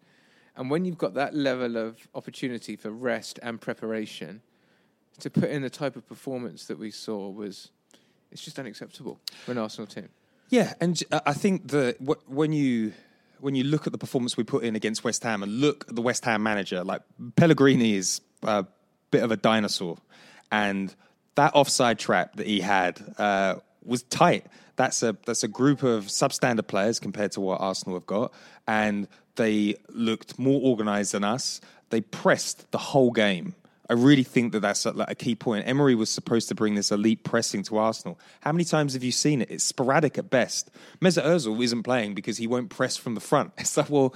And 0.57 0.71
when 0.71 0.85
you've 0.85 0.99
got 0.99 1.15
that 1.15 1.35
level 1.35 1.77
of 1.77 2.09
opportunity 2.15 2.77
for 2.77 2.91
rest 2.91 3.39
and 3.43 3.61
preparation, 3.61 4.41
to 5.21 5.31
put 5.31 5.51
in 5.51 5.63
the 5.63 5.71
type 5.71 5.97
of 5.97 6.07
performance 6.09 6.67
that 6.67 6.79
we 6.79 6.91
saw 6.91 7.29
was 7.29 7.71
it's 8.31 8.43
just 8.43 8.59
unacceptable 8.59 9.21
for 9.45 9.53
an 9.53 9.59
Arsenal 9.59 9.87
team. 9.87 10.09
Yeah, 10.49 10.75
and 10.81 11.03
I 11.27 11.33
think 11.33 11.69
that 11.69 12.01
when 12.01 12.53
you 12.53 12.93
when 13.41 13.55
you 13.55 13.65
look 13.65 13.87
at 13.87 13.93
the 13.93 13.99
performance 13.99 14.37
we 14.37 14.45
put 14.45 14.65
in 14.65 14.77
against 14.77 15.05
West 15.05 15.23
Ham 15.23 15.43
and 15.43 15.61
look 15.61 15.85
at 15.89 15.95
the 15.95 16.03
West 16.03 16.25
Ham 16.25 16.43
manager, 16.43 16.85
like 16.85 17.03
Pellegrini 17.37 17.95
is 17.95 18.21
a 18.43 18.65
bit 19.11 19.23
of 19.23 19.31
a 19.31 19.37
dinosaur, 19.37 19.99
and 20.51 20.95
that 21.35 21.55
offside 21.55 21.99
trap 21.99 22.37
that 22.37 22.47
he 22.47 22.61
had 22.61 23.01
uh, 23.19 23.57
was 23.85 24.03
tight. 24.05 24.47
That's 24.76 25.03
a 25.03 25.17
that's 25.26 25.43
a 25.43 25.49
group 25.49 25.83
of 25.83 26.07
substandard 26.07 26.67
players 26.67 26.99
compared 26.99 27.33
to 27.33 27.41
what 27.41 27.61
Arsenal 27.61 27.97
have 27.97 28.07
got, 28.07 28.33
and 28.67 29.09
they 29.37 29.76
looked 29.88 30.38
more 30.38 30.61
organised 30.62 31.12
than 31.12 31.25
us. 31.25 31.61
They 31.91 32.00
pressed 32.00 32.71
the 32.73 32.79
whole 32.79 33.11
game. 33.11 33.55
I 33.88 33.93
really 33.93 34.23
think 34.23 34.53
that 34.53 34.61
that's 34.61 34.87
a, 34.87 34.93
like 34.93 35.11
a 35.11 35.14
key 35.14 35.35
point. 35.35 35.69
Emery 35.69 35.95
was 35.95 36.09
supposed 36.09 36.49
to 36.49 36.55
bring 36.55 36.75
this 36.75 36.91
elite 36.91 37.23
pressing 37.23 37.62
to 37.64 37.76
Arsenal. 37.76 38.19
How 38.41 38.50
many 38.53 38.64
times 38.64 38.95
have 38.95 39.05
you 39.05 39.12
seen 39.12 39.43
it? 39.43 39.50
It's 39.50 39.64
sporadic 39.64 40.17
at 40.17 40.31
best. 40.31 40.71
Mesut 41.03 41.25
Ozil 41.25 41.62
isn't 41.62 41.83
playing 41.83 42.14
because 42.14 42.38
he 42.38 42.47
won't 42.47 42.71
press 42.71 42.97
from 42.97 43.14
the 43.14 43.21
front. 43.21 43.53
It's 43.59 43.76
like, 43.76 43.91
well, 43.91 44.14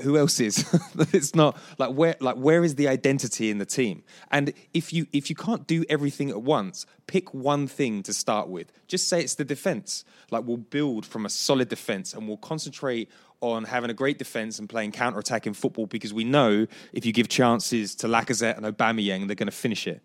who 0.00 0.16
else 0.16 0.40
is? 0.40 0.64
it's 1.12 1.34
not 1.34 1.56
like 1.78 1.90
where 1.90 2.16
like 2.20 2.36
where 2.36 2.64
is 2.64 2.74
the 2.74 2.88
identity 2.88 3.50
in 3.50 3.58
the 3.58 3.66
team? 3.66 4.02
And 4.30 4.52
if 4.74 4.92
you 4.92 5.06
if 5.12 5.30
you 5.30 5.36
can't 5.36 5.66
do 5.66 5.84
everything 5.88 6.30
at 6.30 6.42
once, 6.42 6.86
pick 7.06 7.32
one 7.34 7.66
thing 7.66 8.02
to 8.04 8.12
start 8.12 8.48
with. 8.48 8.72
Just 8.86 9.08
say 9.08 9.20
it's 9.20 9.34
the 9.34 9.44
defense. 9.44 10.04
Like 10.30 10.44
we'll 10.44 10.56
build 10.56 11.06
from 11.06 11.26
a 11.26 11.30
solid 11.30 11.68
defense 11.68 12.14
and 12.14 12.26
we'll 12.26 12.36
concentrate 12.36 13.10
on 13.40 13.64
having 13.64 13.90
a 13.90 13.94
great 13.94 14.18
defense 14.18 14.58
and 14.58 14.68
playing 14.68 14.90
counter-attacking 14.90 15.54
football 15.54 15.86
because 15.86 16.12
we 16.12 16.24
know 16.24 16.66
if 16.92 17.06
you 17.06 17.12
give 17.12 17.28
chances 17.28 17.94
to 17.94 18.08
Lacazette 18.08 18.56
and 18.56 18.66
Aubameyang, 18.66 19.28
they're 19.28 19.36
going 19.36 19.46
to 19.46 19.52
finish 19.52 19.86
it. 19.86 20.02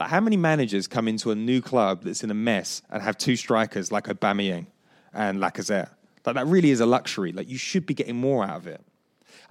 Like 0.00 0.10
how 0.10 0.20
many 0.20 0.36
managers 0.36 0.88
come 0.88 1.06
into 1.06 1.30
a 1.30 1.36
new 1.36 1.60
club 1.60 2.02
that's 2.02 2.24
in 2.24 2.30
a 2.32 2.34
mess 2.34 2.82
and 2.90 3.00
have 3.02 3.16
two 3.16 3.36
strikers 3.36 3.92
like 3.92 4.06
Aubameyang 4.06 4.66
and 5.12 5.38
Lacazette? 5.38 5.90
Like 6.26 6.34
that 6.34 6.46
really 6.46 6.70
is 6.70 6.80
a 6.80 6.86
luxury. 6.86 7.32
Like 7.32 7.48
you 7.48 7.58
should 7.58 7.86
be 7.86 7.94
getting 7.94 8.16
more 8.16 8.44
out 8.44 8.56
of 8.56 8.66
it. 8.66 8.80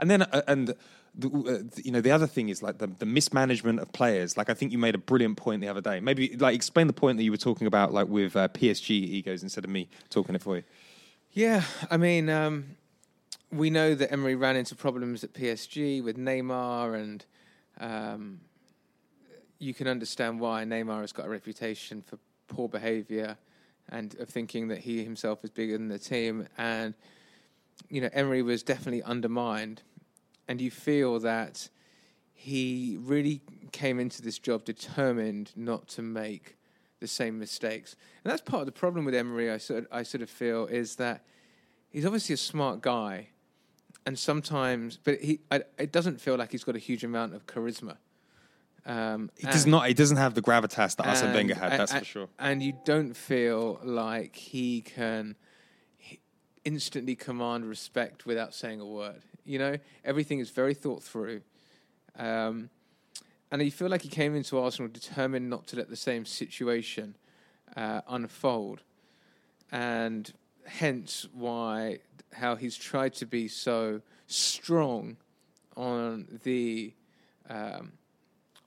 And 0.01 0.10
then, 0.10 0.24
uh, 0.24 0.41
and 0.48 0.74
the, 1.15 1.27
uh, 1.27 1.81
you 1.81 1.91
know, 1.91 2.01
the 2.01 2.12
other 2.12 2.27
thing 2.27 2.50
is 2.50 2.62
like 2.62 2.79
the, 2.79 2.88
the 2.88 3.05
mismanagement 3.05 3.79
of 3.79 3.91
players. 3.93 4.36
Like 4.36 4.50
I 4.50 4.53
think 4.53 4.72
you 4.72 4.77
made 4.77 4.96
a 4.96 4.98
brilliant 4.98 5.38
point 5.38 5.62
the 5.62 5.67
other 5.70 5.81
day. 5.81 6.00
Maybe 6.00 6.36
like 6.36 6.55
explain 6.55 6.88
the 6.88 6.93
point 6.93 7.17
that 7.17 7.24
you 7.24 7.31
were 7.31 7.38
talking 7.38 7.67
about, 7.67 7.93
like 7.93 8.08
with 8.08 8.36
uh, 8.36 8.48
PSG 8.50 8.89
egos 8.89 9.43
instead 9.43 9.63
of 9.63 9.70
me 9.70 9.88
talking 10.10 10.36
it 10.36 10.41
for 10.41 10.58
you. 10.58 10.63
Yeah, 11.34 11.63
I 11.89 11.96
mean, 11.96 12.29
um, 12.29 12.75
we 13.51 13.70
know 13.70 13.96
that 13.96 14.12
Emery 14.12 14.36
ran 14.36 14.55
into 14.55 14.75
problems 14.75 15.24
at 15.24 15.34
PSG 15.34 16.03
with 16.03 16.17
Neymar, 16.17 17.00
and 17.00 17.25
um, 17.79 18.41
you 19.60 19.74
can 19.74 19.88
understand 19.88 20.39
why 20.39 20.65
Neymar 20.65 21.01
has 21.01 21.13
got 21.13 21.27
a 21.27 21.29
reputation 21.29 22.01
for 22.01 22.17
poor 22.48 22.67
behaviour 22.67 23.38
and 23.89 24.15
of 24.20 24.29
thinking 24.29 24.70
that 24.70 24.79
he 24.79 25.03
himself 25.03 25.43
is 25.43 25.50
bigger 25.50 25.77
than 25.77 25.88
the 25.88 26.00
team. 26.00 26.48
And 26.58 26.93
you 27.89 28.01
know, 28.01 28.10
Emery 28.13 28.41
was 28.41 28.63
definitely 28.63 29.03
undermined, 29.03 29.81
and 30.51 30.60
you 30.60 30.70
feel 30.70 31.17
that 31.22 31.70
he 32.34 32.98
really 33.00 33.39
came 33.72 34.01
into 34.01 34.22
this 34.22 34.38
job 34.38 34.65
determined 34.65 35.53
not 35.55 35.88
to 35.88 36.01
make 36.01 36.58
the 37.00 37.08
same 37.08 37.39
mistakes. 37.39 37.96
And 38.24 38.29
that's 38.29 38.41
part 38.41 38.60
of 38.60 38.65
the 38.65 38.74
problem 38.74 39.05
with 39.05 39.15
Emery. 39.15 39.50
I 39.50 39.58
sort, 39.60 39.88
I 39.93 40.03
sort 40.03 40.22
of 40.22 40.29
feel 40.29 40.65
is 40.65 40.98
that 40.98 41.24
he's 41.89 42.05
obviously 42.05 42.34
a 42.34 42.38
smart 42.38 42.81
guy, 42.81 43.29
and 44.05 44.20
sometimes, 44.20 45.00
but 45.01 45.22
he, 45.22 45.39
I, 45.50 45.62
it 45.77 45.93
doesn't 45.93 46.20
feel 46.20 46.36
like 46.36 46.51
he's 46.51 46.65
got 46.65 46.75
a 46.75 46.79
huge 46.79 47.05
amount 47.05 47.34
of 47.34 47.46
charisma. 47.46 47.96
Um, 48.86 49.29
He 49.38 49.48
does 49.48 49.65
not. 49.65 49.88
He 49.88 49.93
doesn't 49.93 50.17
have 50.17 50.34
the 50.34 50.41
gravitas 50.41 50.98
that 50.98 51.08
Arsene 51.08 51.27
and- 51.27 51.36
Wenger 51.36 51.55
had. 51.55 51.79
That's 51.79 51.93
and- 51.93 52.01
for 52.01 52.05
sure. 52.05 52.27
And 52.39 52.62
you 52.62 52.74
don't 52.84 53.15
feel 53.15 53.79
like 53.84 54.36
he 54.36 54.81
can 54.81 55.38
instantly 56.65 57.15
command 57.15 57.65
respect 57.70 58.25
without 58.25 58.53
saying 58.53 58.81
a 58.81 58.86
word. 58.86 59.22
You 59.51 59.60
know, 59.60 59.77
everything 60.05 60.39
is 60.39 60.50
very 60.50 60.74
thought 60.74 61.03
through. 61.03 61.41
Um, 62.17 62.70
and 63.51 63.62
you 63.62 63.72
feel 63.72 63.89
like 63.89 64.01
he 64.01 64.08
came 64.08 64.34
into 64.34 64.58
Arsenal 64.58 64.89
determined 64.89 65.50
not 65.50 65.67
to 65.67 65.75
let 65.75 65.89
the 65.89 65.96
same 65.98 66.25
situation 66.25 67.15
uh, 67.75 68.00
unfold, 68.08 68.81
and 69.70 70.31
hence 70.65 71.27
why 71.34 72.00
how 72.34 72.55
he's 72.55 72.77
tried 72.77 73.13
to 73.15 73.25
be 73.25 73.50
so 73.50 74.01
strong 74.27 75.17
on 75.75 76.39
the 76.43 76.93
um, 77.50 77.91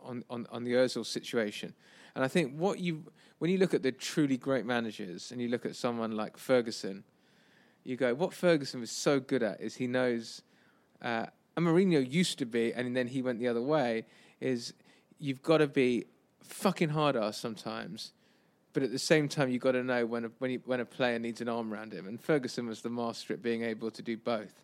on, 0.03 0.23
on, 0.29 0.47
on 0.53 0.65
the 0.65 0.73
Özil 0.73 1.07
situation. 1.07 1.73
And 2.15 2.23
I 2.23 2.29
think 2.29 2.55
what 2.59 2.79
you 2.79 3.05
when 3.39 3.51
you 3.51 3.57
look 3.57 3.73
at 3.73 3.83
the 3.83 3.93
truly 3.93 4.37
great 4.37 4.67
managers 4.67 5.33
and 5.33 5.41
you 5.41 5.49
look 5.49 5.65
at 5.65 5.77
someone 5.77 6.13
like 6.13 6.37
Ferguson, 6.37 7.05
you 7.85 7.97
go, 7.97 8.15
what 8.15 8.35
Ferguson 8.35 8.81
was 8.81 8.91
so 8.91 9.19
good 9.19 9.43
at 9.43 9.61
is 9.61 9.77
he 9.77 9.87
knows, 9.87 10.43
uh, 11.05 11.27
and 11.57 11.67
Mourinho 11.67 12.11
used 12.11 12.39
to 12.39 12.47
be, 12.47 12.73
and 12.73 12.97
then 12.97 13.07
he 13.07 13.23
went 13.23 13.39
the 13.39 13.49
other 13.49 13.63
way. 13.63 14.07
Is 14.41 14.75
you've 15.19 15.43
got 15.43 15.59
to 15.59 15.69
be 15.69 16.07
fucking 16.43 16.89
hard 16.89 17.17
ass 17.17 17.39
sometimes, 17.39 18.13
but 18.73 18.83
at 18.83 18.91
the 18.91 18.99
same 18.99 19.29
time 19.29 19.51
you've 19.51 19.63
got 19.63 19.73
to 19.73 19.85
know 19.85 20.05
when 20.05 20.25
a, 20.25 20.31
when 20.39 20.51
you, 20.51 20.63
when 20.65 20.81
a 20.81 20.85
player 20.85 21.19
needs 21.19 21.41
an 21.41 21.49
arm 21.49 21.73
around 21.73 21.93
him. 21.93 22.07
And 22.07 22.21
Ferguson 22.21 22.67
was 22.67 22.83
the 22.83 22.91
master 22.91 23.33
at 23.35 23.43
being 23.43 23.63
able 23.63 23.91
to 23.93 24.03
do 24.03 24.17
both. 24.17 24.63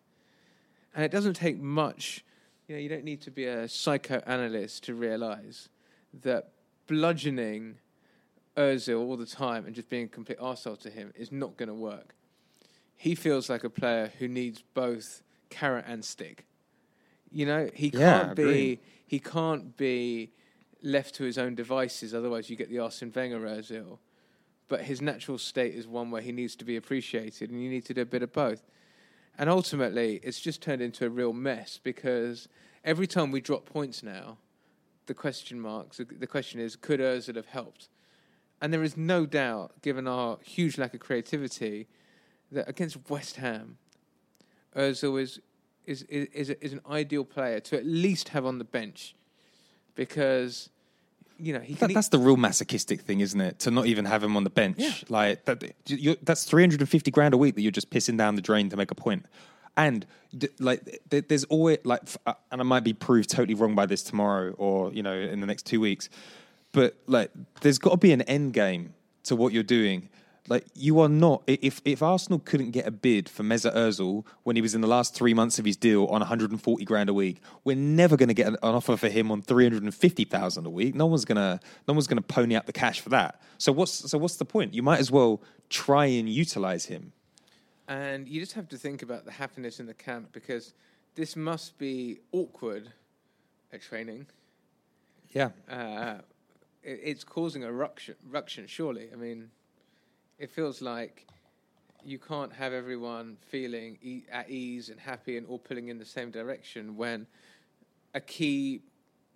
And 0.93 1.05
it 1.05 1.11
doesn't 1.11 1.35
take 1.35 1.59
much. 1.59 2.25
You 2.67 2.75
know, 2.75 2.81
you 2.81 2.89
don't 2.89 3.05
need 3.05 3.21
to 3.21 3.31
be 3.31 3.45
a 3.45 3.67
psychoanalyst 3.67 4.83
to 4.85 4.93
realize 4.93 5.69
that 6.21 6.51
bludgeoning 6.87 7.75
Özil 8.57 8.99
all 8.99 9.15
the 9.15 9.25
time 9.25 9.65
and 9.65 9.73
just 9.73 9.89
being 9.89 10.05
a 10.05 10.09
complete 10.09 10.39
arsehole 10.39 10.79
to 10.81 10.89
him 10.89 11.13
is 11.15 11.31
not 11.31 11.55
going 11.55 11.69
to 11.69 11.73
work. 11.73 12.15
He 12.97 13.15
feels 13.15 13.49
like 13.49 13.63
a 13.63 13.69
player 13.69 14.11
who 14.19 14.27
needs 14.27 14.63
both 14.73 15.23
carrot 15.51 15.85
and 15.87 16.03
stick. 16.03 16.45
You 17.29 17.45
know, 17.45 17.69
he 17.73 17.91
Yeah, 17.93 18.23
can't 18.23 18.35
be 18.35 18.79
he 19.05 19.19
can't 19.19 19.77
be 19.77 20.31
left 20.81 21.15
to 21.15 21.23
his 21.23 21.37
own 21.37 21.53
devices. 21.53 22.13
Otherwise, 22.13 22.49
you 22.49 22.55
get 22.55 22.69
the 22.69 22.79
Arsene 22.79 23.11
Wenger 23.15 23.41
Özil. 23.41 23.99
But 24.67 24.83
his 24.83 25.01
natural 25.01 25.37
state 25.37 25.75
is 25.75 25.85
one 25.85 26.11
where 26.11 26.21
he 26.21 26.31
needs 26.31 26.55
to 26.55 26.65
be 26.65 26.77
appreciated, 26.77 27.51
and 27.51 27.61
you 27.61 27.69
need 27.69 27.85
to 27.85 27.93
do 27.93 28.01
a 28.01 28.05
bit 28.05 28.23
of 28.23 28.31
both. 28.31 28.65
And 29.37 29.49
ultimately, 29.49 30.21
it's 30.23 30.39
just 30.39 30.61
turned 30.61 30.81
into 30.81 31.05
a 31.05 31.09
real 31.09 31.33
mess 31.33 31.79
because 31.81 32.47
every 32.85 33.07
time 33.07 33.31
we 33.31 33.41
drop 33.41 33.65
points 33.65 34.01
now, 34.01 34.37
the 35.07 35.13
question 35.13 35.59
marks, 35.59 35.97
the 35.97 36.27
question 36.27 36.61
is, 36.61 36.77
could 36.77 37.01
Ozil 37.01 37.35
have 37.35 37.47
helped? 37.47 37.89
And 38.61 38.71
there 38.71 38.83
is 38.83 38.95
no 38.95 39.25
doubt, 39.25 39.81
given 39.81 40.07
our 40.07 40.37
huge 40.41 40.77
lack 40.77 40.93
of 40.93 41.01
creativity, 41.01 41.87
that 42.51 42.69
against 42.69 43.09
West 43.09 43.37
Ham, 43.37 43.77
Ozil 44.75 45.21
is 45.21 45.39
is 45.85 46.03
is 46.03 46.27
is, 46.33 46.49
is 46.49 46.73
an 46.73 46.81
ideal 46.89 47.23
player 47.23 47.59
to 47.59 47.77
at 47.77 47.85
least 47.85 48.29
have 48.29 48.45
on 48.45 48.57
the 48.57 48.63
bench 48.63 49.15
because 49.95 50.69
you 51.37 51.53
know 51.53 51.59
he 51.59 51.75
can. 51.75 51.87
That, 51.87 51.93
that's 51.95 52.09
the 52.09 52.19
real 52.19 52.37
masochistic 52.37 53.01
thing, 53.01 53.19
isn't 53.19 53.41
it? 53.41 53.59
To 53.59 53.71
not 53.71 53.87
even 53.87 54.05
have 54.05 54.23
him 54.23 54.37
on 54.37 54.43
the 54.43 54.49
bench. 54.49 54.77
Yeah. 54.77 54.93
Like 55.09 55.45
that, 55.45 55.63
that's 56.23 56.43
three 56.45 56.61
hundred 56.61 56.81
and 56.81 56.89
fifty 56.89 57.11
grand 57.11 57.33
a 57.33 57.37
week 57.37 57.55
that 57.55 57.61
you're 57.61 57.71
just 57.71 57.89
pissing 57.89 58.17
down 58.17 58.35
the 58.35 58.41
drain 58.41 58.69
to 58.69 58.77
make 58.77 58.91
a 58.91 58.95
point. 58.95 59.25
And 59.77 60.05
d- 60.37 60.49
like, 60.59 61.01
th- 61.09 61.29
there's 61.29 61.45
always 61.45 61.77
like, 61.85 62.01
f- 62.03 62.17
uh, 62.25 62.33
and 62.51 62.59
I 62.59 62.63
might 62.65 62.83
be 62.83 62.91
proved 62.91 63.29
totally 63.29 63.53
wrong 63.53 63.73
by 63.73 63.85
this 63.85 64.03
tomorrow 64.03 64.51
or 64.57 64.91
you 64.93 65.01
know 65.01 65.13
in 65.13 65.39
the 65.39 65.47
next 65.47 65.65
two 65.65 65.79
weeks, 65.79 66.09
but 66.73 66.95
like, 67.07 67.31
there's 67.61 67.77
got 67.79 67.91
to 67.91 67.97
be 67.97 68.11
an 68.11 68.21
end 68.23 68.53
game 68.53 68.93
to 69.23 69.35
what 69.35 69.53
you're 69.53 69.63
doing. 69.63 70.09
Like 70.51 70.67
you 70.75 70.99
are 70.99 71.07
not. 71.07 71.43
If 71.47 71.81
if 71.85 72.03
Arsenal 72.03 72.39
couldn't 72.39 72.71
get 72.71 72.85
a 72.85 72.91
bid 72.91 73.29
for 73.29 73.41
Mesut 73.41 73.73
Ozil 73.73 74.25
when 74.43 74.57
he 74.57 74.61
was 74.61 74.75
in 74.75 74.81
the 74.81 74.87
last 74.87 75.15
three 75.15 75.33
months 75.33 75.59
of 75.59 75.63
his 75.63 75.77
deal 75.77 76.07
on 76.07 76.19
140 76.19 76.83
grand 76.83 77.07
a 77.07 77.13
week, 77.13 77.41
we're 77.63 77.77
never 77.77 78.17
going 78.17 78.27
to 78.27 78.35
get 78.35 78.47
an, 78.47 78.55
an 78.55 78.75
offer 78.75 78.97
for 78.97 79.07
him 79.07 79.31
on 79.31 79.41
350,000 79.41 80.65
a 80.65 80.69
week. 80.69 80.93
No 80.93 81.05
one's 81.05 81.23
gonna 81.23 81.61
no 81.87 81.93
one's 81.93 82.05
gonna 82.05 82.21
pony 82.21 82.57
up 82.57 82.65
the 82.65 82.73
cash 82.73 82.99
for 82.99 83.07
that. 83.07 83.41
So 83.59 83.71
what's 83.71 84.11
so 84.11 84.17
what's 84.17 84.35
the 84.35 84.43
point? 84.43 84.73
You 84.73 84.83
might 84.83 84.99
as 84.99 85.09
well 85.09 85.41
try 85.69 86.07
and 86.07 86.27
utilize 86.27 86.83
him. 86.83 87.13
And 87.87 88.27
you 88.27 88.41
just 88.41 88.51
have 88.51 88.67
to 88.69 88.77
think 88.77 89.03
about 89.03 89.23
the 89.23 89.31
happiness 89.31 89.79
in 89.79 89.85
the 89.85 89.93
camp 89.93 90.33
because 90.33 90.73
this 91.15 91.37
must 91.37 91.77
be 91.77 92.19
awkward 92.33 92.91
at 93.71 93.81
training. 93.81 94.27
Yeah. 95.31 95.51
Uh, 95.69 96.15
it, 96.83 96.99
it's 97.03 97.23
causing 97.23 97.63
a 97.63 97.71
ruction, 97.71 98.15
ruction, 98.29 98.67
surely. 98.67 99.07
I 99.13 99.15
mean, 99.15 99.49
it 100.41 100.49
feels 100.49 100.81
like 100.81 101.27
you 102.03 102.17
can't 102.17 102.51
have 102.51 102.73
everyone 102.73 103.37
feeling 103.49 103.99
e- 104.01 104.23
at 104.31 104.49
ease 104.49 104.89
and 104.89 104.99
happy 104.99 105.37
and 105.37 105.45
all 105.47 105.59
pulling 105.59 105.89
in 105.89 105.99
the 105.99 106.05
same 106.05 106.31
direction 106.31 106.97
when 106.97 107.27
a 108.15 108.19
key, 108.19 108.81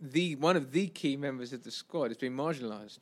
the 0.01 0.35
one 0.37 0.57
of 0.57 0.71
the 0.71 0.87
key 0.87 1.15
members 1.15 1.53
of 1.53 1.63
the 1.63 1.69
squad 1.69 2.09
is 2.09 2.17
being 2.17 2.33
marginalised. 2.33 2.97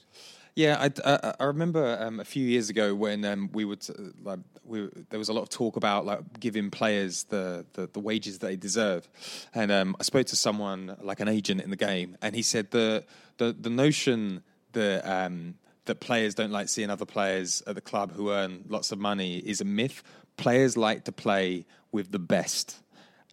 Yeah, 0.53 0.77
I, 0.79 1.09
I, 1.09 1.33
I 1.39 1.43
remember 1.45 1.97
um, 1.99 2.19
a 2.19 2.25
few 2.25 2.45
years 2.45 2.69
ago 2.69 2.93
when 2.93 3.23
um, 3.23 3.49
we 3.53 3.63
would 3.63 3.87
uh, 3.89 3.93
like 4.21 4.39
we 4.65 4.89
there 5.09 5.17
was 5.17 5.29
a 5.29 5.33
lot 5.33 5.41
of 5.41 5.49
talk 5.49 5.77
about 5.77 6.05
like 6.05 6.39
giving 6.41 6.69
players 6.69 7.23
the, 7.23 7.65
the, 7.73 7.87
the 7.87 7.99
wages 8.01 8.39
they 8.39 8.57
deserve, 8.57 9.07
and 9.55 9.71
um, 9.71 9.95
I 9.99 10.03
spoke 10.03 10.27
to 10.27 10.35
someone 10.35 10.97
like 11.01 11.21
an 11.21 11.29
agent 11.29 11.61
in 11.61 11.69
the 11.69 11.77
game, 11.77 12.17
and 12.21 12.35
he 12.35 12.41
said 12.41 12.69
the 12.71 13.05
the 13.37 13.55
the 13.57 13.69
notion 13.69 14.43
that 14.73 15.09
um, 15.09 15.55
that 15.85 15.99
players 15.99 16.35
don't 16.35 16.51
like 16.51 16.69
seeing 16.69 16.89
other 16.89 17.05
players 17.05 17.61
at 17.67 17.75
the 17.75 17.81
club 17.81 18.13
who 18.13 18.31
earn 18.31 18.63
lots 18.67 18.91
of 18.91 18.99
money 18.99 19.37
is 19.37 19.61
a 19.61 19.65
myth. 19.65 20.03
Players 20.37 20.77
like 20.77 21.05
to 21.05 21.11
play 21.11 21.65
with 21.91 22.11
the 22.11 22.19
best 22.19 22.79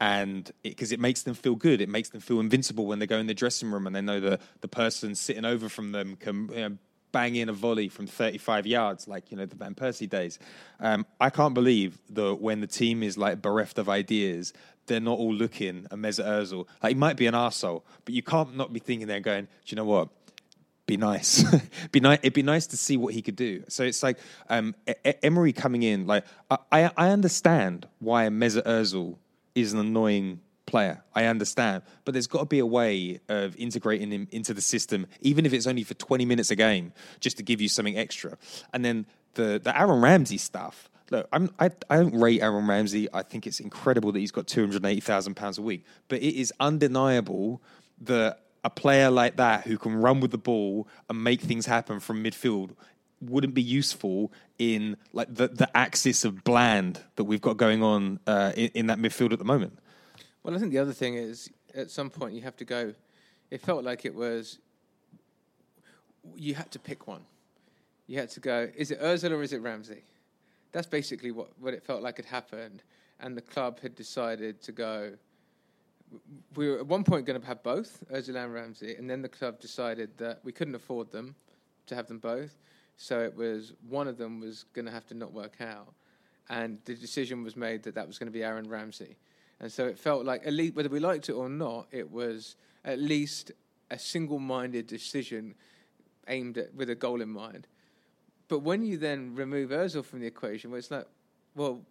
and 0.01 0.51
because 0.63 0.93
it, 0.93 0.99
makes 0.99 1.23
them 1.23 1.35
feel 1.35 1.55
good, 1.55 1.83
it 1.83 1.89
makes 1.89 2.09
them 2.09 2.23
feel 2.23 2.41
invincible 2.41 2.87
when 2.87 2.99
they 2.99 3.07
go 3.07 3.19
in 3.19 3.27
the 3.27 3.35
dressing 3.35 3.71
room 3.71 3.87
and 3.87 3.95
they 3.95 4.01
know 4.01 4.19
that 4.19 4.41
the 4.63 4.69
person 4.69 5.15
sitting 5.15 5.45
over 5.45 5.69
from 5.69 5.93
them 5.93 6.17
can 6.17 6.49
you 6.55 6.69
know, 6.69 6.79
bang 7.13 7.37
in 7.37 7.51
a 7.51 7.53
volley 7.53 7.89
from 7.89 8.07
35 8.07 8.67
yards, 8.67 9.07
like 9.07 9.31
you 9.31 9.37
know 9.37 9.45
the 9.45 9.57
Van 9.57 9.75
Persie 9.75 10.09
days. 10.09 10.39
Um, 10.79 11.05
I 11.21 11.29
can't 11.29 11.53
believe 11.53 11.99
that 12.11 12.37
when 12.37 12.61
the 12.61 12.67
team 12.67 13.03
is 13.03 13.19
like 13.19 13.43
bereft 13.43 13.79
of 13.79 13.91
ideas, 13.91 14.55
they're 14.87 15.01
not 15.01 15.19
all 15.19 15.35
looking 15.35 15.87
at 15.91 15.99
Mesut 15.99 16.27
Ozil. 16.27 16.67
Like 16.83 16.91
he 16.91 16.95
might 16.95 17.17
be 17.17 17.27
an 17.27 17.35
arsehole, 17.35 17.83
but 18.07 18.15
you 18.15 18.23
can't 18.23 18.57
not 18.57 18.73
be 18.73 18.81
thinking 18.81 19.07
there 19.07 19.21
going, 19.21 19.45
do 19.45 19.51
you 19.67 19.77
know 19.77 19.85
what? 19.85 20.09
Be 20.91 20.97
nice. 20.97 21.45
be 21.93 22.01
nice. 22.01 22.19
It'd 22.23 22.33
be 22.33 22.43
nice 22.43 22.67
to 22.69 22.77
see 22.77 22.97
what 22.97 23.15
he 23.15 23.23
could 23.23 23.37
do. 23.37 23.63
So 23.69 23.85
it's 23.85 24.03
like 24.03 24.19
um, 24.49 24.75
E- 24.89 24.93
E- 25.07 25.15
Emery 25.23 25.53
coming 25.53 25.83
in. 25.83 26.07
Like 26.07 26.25
I, 26.51 26.91
I 26.97 27.11
understand 27.11 27.87
why 28.01 28.27
Mesut 28.29 28.65
Ozil 28.65 29.17
is 29.55 29.73
an 29.73 29.79
annoying 29.79 30.41
player. 30.67 31.03
I 31.15 31.27
understand, 31.27 31.83
but 32.05 32.13
there's 32.13 32.27
got 32.27 32.41
to 32.41 32.47
be 32.47 32.59
a 32.59 32.67
way 32.67 33.21
of 33.29 33.57
integrating 33.57 34.11
him 34.11 34.29
into 34.31 34.53
the 34.55 34.61
system, 34.61 35.07
even 35.21 35.47
if 35.47 35.53
it's 35.53 35.67
only 35.67 35.85
for 35.85 35.95
20 35.95 36.25
minutes 36.25 36.51
a 36.51 36.57
game, 36.57 36.93
just 37.21 37.37
to 37.39 37.43
give 37.43 37.61
you 37.61 37.69
something 37.69 37.97
extra. 37.97 38.37
And 38.73 38.85
then 38.85 39.07
the 39.35 39.61
the 39.63 39.79
Aaron 39.79 40.01
Ramsey 40.01 40.39
stuff. 40.39 40.89
Look, 41.11 41.29
I'm, 41.33 41.51
I, 41.59 41.71
I 41.89 41.97
don't 41.97 42.15
rate 42.15 42.41
Aaron 42.41 42.69
Ramsey. 42.69 43.09
I 43.13 43.23
think 43.23 43.45
it's 43.47 43.59
incredible 43.59 44.13
that 44.13 44.21
he's 44.21 44.31
got 44.31 44.47
two 44.47 44.61
hundred 44.61 44.85
eighty 44.85 45.01
thousand 45.01 45.35
pounds 45.35 45.59
a 45.59 45.63
week, 45.63 45.85
but 46.09 46.21
it 46.23 46.41
is 46.41 46.53
undeniable 46.61 47.61
that 48.03 48.41
a 48.63 48.71
player 48.71 49.11
like 49.11 49.37
that 49.37 49.67
who 49.67 49.79
can 49.79 49.95
run 49.95 50.21
with 50.21 50.31
the 50.31 50.39
ball 50.39 50.87
and 51.09 51.23
make 51.23 51.41
things 51.41 51.67
happen 51.67 52.01
from 52.01 52.23
midfield 52.23 52.71
wouldn't 53.21 53.55
be 53.55 53.63
useful 53.63 54.33
in 54.59 54.97
like 55.13 55.35
the, 55.35 55.49
the 55.49 55.75
axis 55.77 56.25
of 56.25 56.43
bland 56.45 57.01
that 57.17 57.25
we've 57.25 57.41
got 57.41 57.57
going 57.57 57.83
on 57.83 58.19
uh, 58.27 58.53
in, 58.57 58.71
in 58.75 58.87
that 58.87 58.99
midfield 58.99 59.33
at 59.33 59.39
the 59.39 59.45
moment. 59.45 59.79
Well, 60.43 60.55
I 60.55 60.59
think 60.59 60.73
the 60.73 60.79
other 60.79 60.93
thing 60.93 61.15
is 61.15 61.51
at 61.75 61.91
some 61.91 62.11
point 62.11 62.35
you 62.35 62.43
have 62.43 62.57
to 62.57 62.65
go. 62.65 62.95
It 63.51 63.61
felt 63.61 63.85
like 63.85 64.05
it 64.05 64.15
was. 64.15 64.59
You 66.35 66.55
had 66.55 66.71
to 66.73 66.79
pick 66.79 67.07
one. 67.07 67.23
You 68.07 68.19
had 68.19 68.31
to 68.31 68.41
go. 68.41 68.69
Is 68.77 68.91
it 68.91 69.01
Özil 69.01 69.33
or 69.33 69.43
is 69.43 69.53
it 69.53 69.61
Ramsey? 69.61 70.03
That's 70.73 70.87
basically 70.87 71.31
what, 71.31 71.49
what 71.59 71.75
it 71.75 71.83
felt 71.83 72.03
like 72.03 72.17
had 72.17 72.27
happened, 72.27 72.83
and 73.19 73.37
the 73.37 73.43
club 73.43 73.81
had 73.81 73.95
decided 73.95 74.63
to 74.63 74.73
go. 74.73 75.13
We 76.57 76.69
were 76.69 76.79
at 76.79 76.87
one 76.87 77.05
point 77.05 77.27
going 77.27 77.41
to 77.41 77.47
have 77.47 77.63
both 77.63 78.03
Özil 78.13 78.37
and 78.37 78.53
Ramsey, 78.53 78.97
and 78.97 79.09
then 79.09 79.23
the 79.23 79.29
club 79.29 79.61
decided 79.61 80.17
that 80.19 80.41
we 80.43 80.53
couldn't 80.53 80.75
afford 80.75 81.13
them 81.13 81.37
to 81.87 81.95
have 81.95 82.09
them 82.09 82.19
both. 82.19 82.59
So 82.97 83.21
it 83.21 83.35
was 83.35 83.73
one 83.89 84.09
of 84.09 84.19
them 84.19 84.41
was 84.41 84.65
going 84.75 84.87
to 84.87 84.91
have 84.93 85.07
to 85.07 85.15
not 85.15 85.33
work 85.33 85.61
out, 85.61 85.95
and 86.49 86.79
the 86.85 86.95
decision 86.95 87.45
was 87.45 87.57
made 87.57 87.83
that 87.85 87.95
that 87.95 88.07
was 88.07 88.19
going 88.19 88.27
to 88.27 88.33
be 88.33 88.43
Aaron 88.43 88.69
Ramsey. 88.69 89.17
And 89.61 89.71
so 89.71 89.87
it 89.87 89.99
felt 89.99 90.25
like, 90.25 90.47
at 90.47 90.53
least, 90.53 90.75
whether 90.75 90.89
we 90.89 91.01
liked 91.01 91.29
it 91.29 91.33
or 91.33 91.49
not, 91.49 91.87
it 91.93 92.11
was 92.11 92.57
at 92.85 92.99
least 92.99 93.53
a 93.91 93.99
single-minded 93.99 94.87
decision 94.87 95.55
aimed 96.29 96.59
at 96.59 96.75
with 96.75 96.91
a 96.91 96.95
goal 96.95 97.21
in 97.21 97.29
mind. 97.29 97.67
But 98.49 98.61
when 98.61 98.85
you 98.85 98.97
then 98.97 99.35
remove 99.35 99.71
Özil 99.71 100.05
from 100.05 100.21
the 100.21 100.27
equation, 100.27 100.75
it's 100.75 100.91
like, 100.91 101.07
well, 101.55 101.83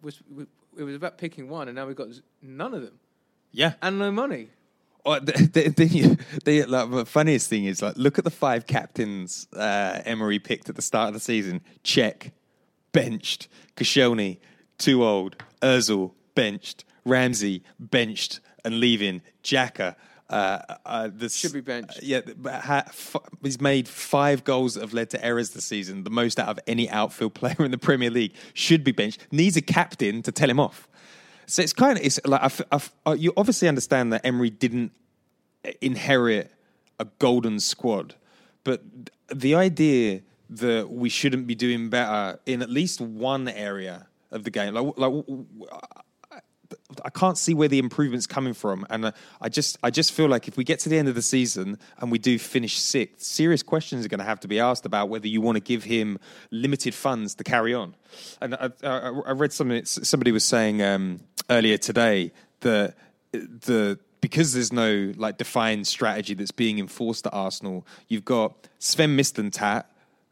it 0.76 0.82
was 0.82 0.94
about 0.94 1.16
picking 1.16 1.48
one, 1.48 1.68
and 1.68 1.76
now 1.76 1.86
we've 1.86 1.96
got 1.96 2.08
none 2.42 2.74
of 2.74 2.82
them 2.82 2.98
Yeah, 3.52 3.74
and 3.82 3.98
no 3.98 4.10
money. 4.12 4.50
Oh, 5.04 5.18
the, 5.18 5.32
the, 5.32 6.18
the, 6.44 6.64
like, 6.66 6.90
the 6.90 7.06
funniest 7.06 7.48
thing 7.48 7.64
is 7.64 7.80
like 7.80 7.96
look 7.96 8.18
at 8.18 8.24
the 8.24 8.30
five 8.30 8.66
captains 8.66 9.48
uh, 9.56 10.00
Emery 10.04 10.38
picked 10.38 10.68
at 10.68 10.76
the 10.76 10.82
start 10.82 11.08
of 11.08 11.14
the 11.14 11.20
season. 11.20 11.62
Cech, 11.84 12.32
benched. 12.92 13.48
Koscielny, 13.76 14.38
too 14.78 15.02
old. 15.02 15.36
Özil, 15.62 16.12
benched. 16.34 16.84
Ramsey, 17.06 17.62
benched 17.78 18.40
and 18.62 18.78
leaving. 18.78 19.22
Xhaka, 19.42 19.96
uh, 20.28 20.58
uh, 20.84 21.08
this, 21.12 21.34
Should 21.34 21.54
be 21.54 21.62
benched. 21.62 22.02
yeah, 22.02 22.20
but 22.36 22.60
ha, 22.60 22.82
f- 22.86 23.16
he's 23.42 23.58
made 23.60 23.88
five 23.88 24.44
goals 24.44 24.74
that 24.74 24.82
have 24.82 24.92
led 24.92 25.08
to 25.10 25.24
errors 25.24 25.50
this 25.50 25.64
season, 25.64 26.04
the 26.04 26.10
most 26.10 26.38
out 26.38 26.48
of 26.48 26.58
any 26.66 26.90
outfield 26.90 27.32
player 27.40 27.56
in 27.64 27.70
the 27.70 27.78
Premier 27.78 28.10
League. 28.10 28.34
Should 28.52 28.84
be 28.84 28.92
benched. 28.92 29.26
Needs 29.32 29.56
a 29.56 29.62
captain 29.62 30.20
to 30.22 30.30
tell 30.30 30.50
him 30.50 30.60
off. 30.60 30.86
So 31.46 31.62
it's 31.62 31.72
kind 31.72 31.98
of 31.98 32.04
it's 32.04 32.20
like 32.24 32.40
I 32.40 32.46
f- 32.46 32.62
I 32.70 32.76
f- 32.76 32.92
uh, 33.06 33.16
you 33.18 33.32
obviously 33.36 33.68
understand 33.68 34.12
that 34.12 34.24
Emery 34.24 34.50
didn't 34.50 34.92
inherit 35.80 36.52
a 36.98 37.06
golden 37.18 37.60
squad, 37.60 38.14
but 38.64 38.82
the 39.34 39.54
idea 39.54 40.22
that 40.50 40.90
we 40.90 41.08
shouldn't 41.08 41.46
be 41.46 41.54
doing 41.54 41.90
better 41.90 42.38
in 42.46 42.62
at 42.62 42.70
least 42.70 43.00
one 43.00 43.48
area 43.48 44.06
of 44.30 44.44
the 44.44 44.50
game, 44.50 44.74
like 44.74 44.96
like 44.96 45.12
I 47.04 47.10
can't 47.10 47.38
see 47.38 47.54
where 47.54 47.68
the 47.68 47.78
improvement's 47.78 48.26
coming 48.26 48.54
from, 48.54 48.86
and 48.90 49.06
uh, 49.06 49.12
I 49.40 49.48
just 49.48 49.78
I 49.82 49.90
just 49.90 50.12
feel 50.12 50.28
like 50.28 50.48
if 50.48 50.56
we 50.56 50.64
get 50.64 50.80
to 50.80 50.88
the 50.88 50.98
end 50.98 51.08
of 51.08 51.14
the 51.14 51.22
season 51.22 51.78
and 51.98 52.10
we 52.10 52.18
do 52.18 52.38
finish 52.38 52.78
sixth, 52.78 53.22
serious 53.22 53.62
questions 53.62 54.04
are 54.04 54.08
going 54.08 54.18
to 54.20 54.24
have 54.24 54.40
to 54.40 54.48
be 54.48 54.60
asked 54.60 54.86
about 54.86 55.08
whether 55.08 55.28
you 55.28 55.40
want 55.40 55.56
to 55.56 55.60
give 55.60 55.84
him 55.84 56.18
limited 56.50 56.94
funds 56.94 57.34
to 57.36 57.44
carry 57.44 57.74
on. 57.74 57.94
And 58.40 58.54
I, 58.54 58.70
I, 58.82 58.88
I 59.26 59.32
read 59.32 59.52
something 59.52 59.84
somebody 59.84 60.32
was 60.32 60.44
saying 60.44 60.82
um, 60.82 61.20
earlier 61.50 61.76
today 61.76 62.32
that 62.60 62.94
the 63.32 63.98
because 64.20 64.52
there's 64.52 64.72
no 64.72 65.12
like 65.16 65.38
defined 65.38 65.86
strategy 65.86 66.34
that's 66.34 66.50
being 66.50 66.78
enforced 66.78 67.26
at 67.26 67.34
Arsenal, 67.34 67.86
you've 68.08 68.24
got 68.24 68.68
Sven 68.78 69.16
Mislintat, 69.16 69.84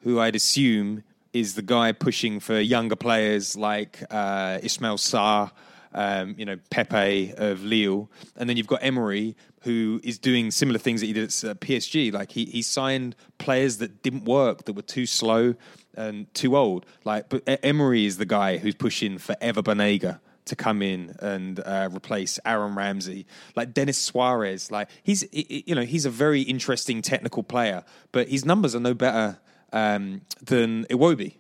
who 0.03 0.21
I'd 0.21 0.37
assume 0.37 1.03
is 1.33 1.55
the 1.55 1.63
guy 1.63 1.93
pushing 1.93 2.41
for 2.41 2.59
younger 2.59 2.97
players 2.97 3.57
like 3.57 4.03
uh, 4.11 4.59
Ismail 4.63 4.97
Sarr 4.97 5.51
um, 5.95 6.35
you 6.39 6.45
know, 6.45 6.59
Pepe 6.71 7.33
of 7.37 7.65
Lille, 7.65 8.11
and 8.37 8.49
then 8.49 8.57
you've 8.57 8.67
got 8.67 8.83
Emery, 8.83 9.37
who 9.63 10.01
is 10.05 10.19
doing 10.19 10.51
similar 10.51 10.79
things 10.79 11.01
that 11.01 11.07
he 11.07 11.13
did 11.13 11.25
at 11.25 11.31
PSG. 11.61 12.13
Like 12.13 12.33
he 12.33 12.45
he 12.47 12.63
signed 12.63 13.17
players 13.39 13.79
that 13.79 14.03
didn't 14.03 14.25
work, 14.25 14.65
that 14.65 14.75
were 14.75 14.83
too 14.83 15.07
slow 15.07 15.55
and 15.95 16.33
too 16.35 16.57
old. 16.57 16.87
Like, 17.05 17.29
but 17.29 17.43
Emery 17.47 18.07
is 18.07 18.19
the 18.19 18.27
guy 18.27 18.59
who's 18.59 18.75
pushing 18.75 19.19
for 19.19 19.37
Ever 19.41 19.63
Banega 19.63 20.21
to 20.49 20.57
come 20.57 20.83
in 20.83 21.15
and 21.21 21.61
uh, 21.61 21.89
replace 21.93 22.39
Aaron 22.45 22.75
Ramsey, 22.75 23.27
like 23.57 23.73
Denis 23.73 23.99
Suarez. 23.99 24.71
Like 24.71 24.89
he's 25.03 25.27
you 25.33 25.75
know 25.75 25.83
he's 25.83 26.05
a 26.05 26.11
very 26.11 26.43
interesting 26.43 27.03
technical 27.03 27.43
player, 27.43 27.85
but 28.13 28.29
his 28.29 28.45
numbers 28.45 28.75
are 28.75 28.81
no 28.81 28.95
better 28.95 29.39
um, 29.73 30.23
than 30.43 30.85
Iwobi. 30.87 31.35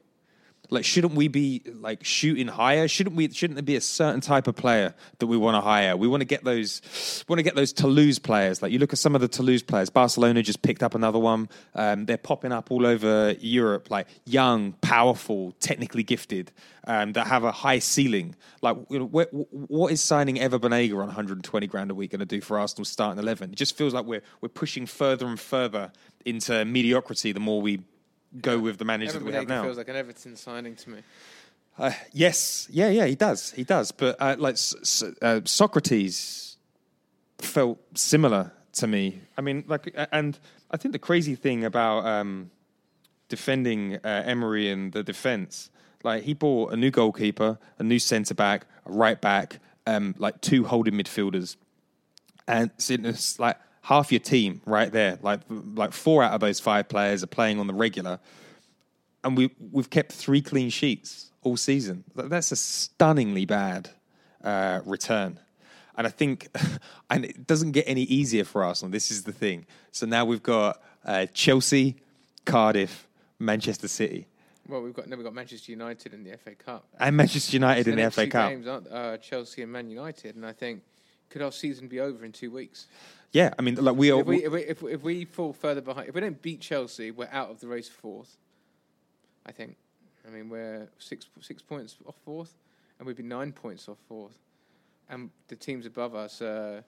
Like, 0.70 0.84
shouldn't 0.84 1.14
we 1.14 1.28
be 1.28 1.62
like 1.80 2.04
shooting 2.04 2.46
higher? 2.46 2.88
Shouldn't 2.88 3.16
we? 3.16 3.30
Shouldn't 3.30 3.56
there 3.56 3.62
be 3.62 3.76
a 3.76 3.80
certain 3.80 4.20
type 4.20 4.46
of 4.46 4.56
player 4.56 4.94
that 5.18 5.26
we 5.26 5.36
want 5.36 5.56
to 5.56 5.60
hire? 5.60 5.96
We 5.96 6.08
want 6.08 6.20
to 6.20 6.26
get 6.26 6.44
those, 6.44 7.24
want 7.28 7.38
to 7.38 7.42
get 7.42 7.54
those 7.54 7.72
Toulouse 7.72 8.18
players. 8.18 8.60
Like 8.60 8.72
you 8.72 8.78
look 8.78 8.92
at 8.92 8.98
some 8.98 9.14
of 9.14 9.20
the 9.20 9.28
Toulouse 9.28 9.62
players. 9.62 9.88
Barcelona 9.88 10.42
just 10.42 10.62
picked 10.62 10.82
up 10.82 10.94
another 10.94 11.18
one. 11.18 11.48
Um, 11.74 12.04
they're 12.04 12.18
popping 12.18 12.52
up 12.52 12.70
all 12.70 12.86
over 12.86 13.34
Europe. 13.40 13.90
Like 13.90 14.08
young, 14.26 14.72
powerful, 14.82 15.52
technically 15.60 16.02
gifted, 16.02 16.52
um, 16.86 17.12
that 17.14 17.26
have 17.28 17.44
a 17.44 17.52
high 17.52 17.78
ceiling. 17.78 18.34
Like, 18.60 18.76
you 18.90 18.98
know, 18.98 19.06
wh- 19.06 19.34
wh- 19.34 19.70
what 19.70 19.92
is 19.92 20.02
signing 20.02 20.38
Ever 20.38 20.58
Banega 20.58 20.92
on 20.92 21.06
120 21.06 21.66
grand 21.66 21.90
a 21.90 21.94
week 21.94 22.10
going 22.10 22.20
to 22.20 22.26
do 22.26 22.40
for 22.40 22.58
Arsenal 22.58 22.84
starting 22.84 23.18
eleven? 23.18 23.52
It 23.52 23.56
just 23.56 23.76
feels 23.76 23.94
like 23.94 24.04
we're 24.04 24.22
we're 24.42 24.48
pushing 24.50 24.84
further 24.84 25.26
and 25.26 25.40
further 25.40 25.92
into 26.24 26.64
mediocrity. 26.64 27.32
The 27.32 27.40
more 27.40 27.62
we 27.62 27.80
go 28.40 28.58
with 28.58 28.78
the 28.78 28.84
managers 28.84 29.14
that 29.14 29.24
we 29.24 29.32
have 29.32 29.48
now. 29.48 29.62
feels 29.62 29.78
like 29.78 29.88
an 29.88 29.96
Everton 29.96 30.36
signing 30.36 30.76
to 30.76 30.90
me. 30.90 30.98
Uh, 31.78 31.92
yes, 32.12 32.66
yeah, 32.70 32.88
yeah, 32.88 33.06
he 33.06 33.14
does, 33.14 33.52
he 33.52 33.64
does. 33.64 33.92
But 33.92 34.16
uh, 34.20 34.36
like 34.38 34.54
uh, 34.54 35.40
Sokratis 35.44 36.56
felt 37.38 37.78
similar 37.94 38.52
to 38.74 38.86
me. 38.86 39.20
I 39.36 39.40
mean, 39.40 39.64
like, 39.68 39.94
and 40.12 40.38
I 40.70 40.76
think 40.76 40.92
the 40.92 40.98
crazy 40.98 41.36
thing 41.36 41.64
about 41.64 42.04
um, 42.04 42.50
defending 43.28 43.96
uh, 43.96 44.22
Emery 44.26 44.70
and 44.70 44.92
the 44.92 45.04
defense, 45.04 45.70
like 46.02 46.24
he 46.24 46.34
bought 46.34 46.72
a 46.72 46.76
new 46.76 46.90
goalkeeper, 46.90 47.58
a 47.78 47.82
new 47.82 47.98
centre 47.98 48.34
back, 48.34 48.66
a 48.84 48.92
right 48.92 49.20
back, 49.20 49.60
um, 49.86 50.14
like 50.18 50.40
two 50.40 50.64
holding 50.64 50.94
midfielders, 50.94 51.56
and 52.48 52.70
it's 52.76 53.38
like 53.38 53.56
half 53.82 54.12
your 54.12 54.20
team 54.20 54.60
right 54.66 54.92
there. 54.92 55.18
Like, 55.22 55.40
like 55.48 55.92
four 55.92 56.22
out 56.22 56.32
of 56.32 56.40
those 56.40 56.60
five 56.60 56.88
players 56.88 57.22
are 57.22 57.28
playing 57.28 57.58
on 57.60 57.66
the 57.66 57.74
regular 57.74 58.20
and 59.24 59.36
we 59.36 59.50
we've 59.72 59.90
kept 59.90 60.12
three 60.12 60.40
clean 60.40 60.70
sheets 60.70 61.30
all 61.42 61.56
season. 61.56 62.04
That's 62.14 62.52
a 62.52 62.56
stunningly 62.56 63.44
bad 63.44 63.90
uh, 64.42 64.80
return, 64.84 65.38
and 65.96 66.06
I 66.06 66.10
think, 66.10 66.48
and 67.10 67.24
it 67.24 67.46
doesn't 67.46 67.72
get 67.72 67.84
any 67.86 68.02
easier 68.02 68.44
for 68.44 68.64
Arsenal. 68.64 68.90
This 68.90 69.10
is 69.10 69.24
the 69.24 69.32
thing. 69.32 69.66
So 69.92 70.06
now 70.06 70.24
we've 70.24 70.42
got 70.42 70.80
uh, 71.04 71.26
Chelsea, 71.32 71.96
Cardiff, 72.44 73.08
Manchester 73.38 73.88
City, 73.88 74.26
Well, 74.68 74.82
we've 74.82 74.94
got 74.94 75.08
no, 75.08 75.16
we've 75.16 75.24
got 75.24 75.34
Manchester 75.34 75.72
United 75.72 76.14
in 76.14 76.24
the 76.24 76.36
FA 76.36 76.54
Cup. 76.54 76.86
and 76.98 77.16
Manchester 77.16 77.56
United 77.56 77.84
So 77.84 77.90
in 77.90 77.96
the 77.96 78.02
next 78.02 78.14
FA 78.14 78.24
two 78.24 78.30
Cup. 78.30 78.50
Games 78.50 78.66
aren't 78.66 78.88
uh, 78.92 79.16
Chelsea 79.18 79.62
and 79.62 79.72
Man 79.72 79.88
United, 79.90 80.36
and 80.36 80.46
I 80.46 80.52
think 80.52 80.82
could 81.30 81.42
our 81.42 81.52
season 81.52 81.88
be 81.88 82.00
over 82.00 82.24
in 82.24 82.32
two 82.32 82.50
weeks? 82.50 82.86
Yeah, 83.32 83.52
I 83.58 83.62
mean, 83.62 83.74
like 83.76 83.96
we 83.96 84.10
are. 84.10 84.20
If 84.20 84.26
we, 84.26 84.44
if 84.44 84.52
we 84.52 84.60
if, 84.64 84.82
we- 84.82 84.92
if 84.92 85.02
we 85.02 85.24
fall 85.24 85.52
further 85.52 85.80
behind, 85.82 86.08
if 86.08 86.14
we 86.14 86.20
don't 86.20 86.40
beat 86.40 86.60
Chelsea, 86.60 87.10
we're 87.10 87.28
out 87.30 87.50
of 87.50 87.60
the 87.60 87.68
race 87.68 87.88
for 87.88 88.00
fourth. 88.00 88.36
I 89.46 89.52
think. 89.52 89.76
I 90.26 90.30
mean, 90.30 90.48
we're 90.48 90.88
six 90.98 91.26
six 91.40 91.62
points 91.62 91.96
off 92.06 92.14
fourth, 92.24 92.54
and 92.98 93.06
we'd 93.06 93.16
be 93.16 93.22
nine 93.22 93.52
points 93.52 93.88
off 93.88 93.98
fourth, 94.08 94.38
and 95.08 95.30
the 95.48 95.56
teams 95.56 95.84
above 95.86 96.14
us. 96.14 96.40
Uh, 96.40 96.82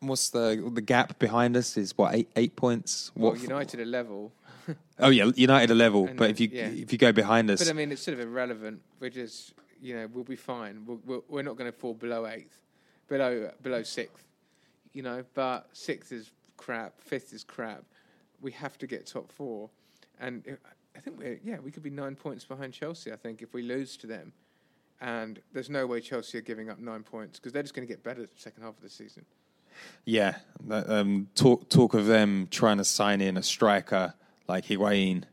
what's 0.00 0.30
the 0.30 0.70
the 0.74 0.80
gap 0.80 1.18
behind 1.18 1.56
us? 1.56 1.76
Is 1.76 1.96
what 1.96 2.14
eight 2.14 2.28
eight 2.36 2.56
points? 2.56 3.12
well, 3.14 3.32
What 3.32 3.40
United 3.42 3.80
are 3.80 3.84
level, 3.86 4.32
Oh 4.98 5.08
yeah, 5.10 5.30
United 5.36 5.70
are 5.70 5.74
level, 5.76 6.06
And 6.08 6.16
but 6.16 6.24
then- 6.24 6.30
if 6.32 6.40
you 6.40 6.48
yeah. 6.52 6.66
if 6.68 6.92
you 6.92 6.98
go 6.98 7.12
behind 7.12 7.48
us, 7.50 7.60
but 7.62 7.70
I 7.70 7.72
mean, 7.74 7.92
it's 7.92 8.02
sort 8.02 8.18
of 8.18 8.20
irrelevant. 8.26 8.82
We're 9.00 9.10
just, 9.10 9.52
you 9.80 9.94
know, 9.96 10.08
we'll 10.12 10.24
be 10.24 10.36
fine. 10.36 10.82
We'll, 10.86 11.00
we'll, 11.06 11.24
we're 11.28 11.42
not 11.42 11.56
going 11.56 11.70
to 11.70 11.76
fall 11.78 11.94
below 11.94 12.26
eighth, 12.26 12.56
below 13.08 13.50
below 13.62 13.82
sixth, 13.82 14.24
you 14.96 15.02
know. 15.02 15.22
But 15.34 15.68
sixth 15.72 16.10
is 16.10 16.32
crap. 16.56 17.00
Fifth 17.00 17.32
is 17.32 17.44
crap. 17.44 17.84
We 18.40 18.52
have 18.52 18.78
to 18.78 18.86
get 18.86 19.06
top 19.06 19.30
four, 19.30 19.70
and 20.18 20.42
uh, 20.48 20.52
I 20.96 21.00
think 21.00 21.18
we're 21.18 21.38
yeah, 21.44 21.58
we 21.58 21.70
could 21.70 21.82
be 21.82 21.90
nine 21.90 22.16
points 22.16 22.44
behind 22.44 22.72
Chelsea. 22.72 23.12
I 23.12 23.16
think 23.16 23.42
if 23.42 23.52
we 23.52 23.62
lose 23.62 23.96
to 23.98 24.06
them, 24.06 24.32
and 25.00 25.40
there's 25.52 25.70
no 25.70 25.86
way 25.86 26.00
Chelsea 26.00 26.38
are 26.38 26.42
giving 26.42 26.70
up 26.70 26.78
nine 26.78 27.02
points 27.02 27.38
because 27.38 27.52
they're 27.52 27.62
just 27.62 27.74
going 27.74 27.86
to 27.86 27.92
get 27.92 28.02
better 28.02 28.22
the 28.22 28.28
second 28.36 28.62
half 28.62 28.76
of 28.76 28.82
the 28.82 28.90
season. 28.90 29.24
Yeah, 30.06 30.36
um, 30.70 31.28
talk 31.34 31.68
talk 31.68 31.94
of 31.94 32.06
them 32.06 32.48
trying 32.50 32.78
to 32.78 32.84
sign 32.84 33.20
in 33.20 33.36
a 33.36 33.42
striker 33.42 34.14
like 34.48 34.64
Higuain 34.64 35.24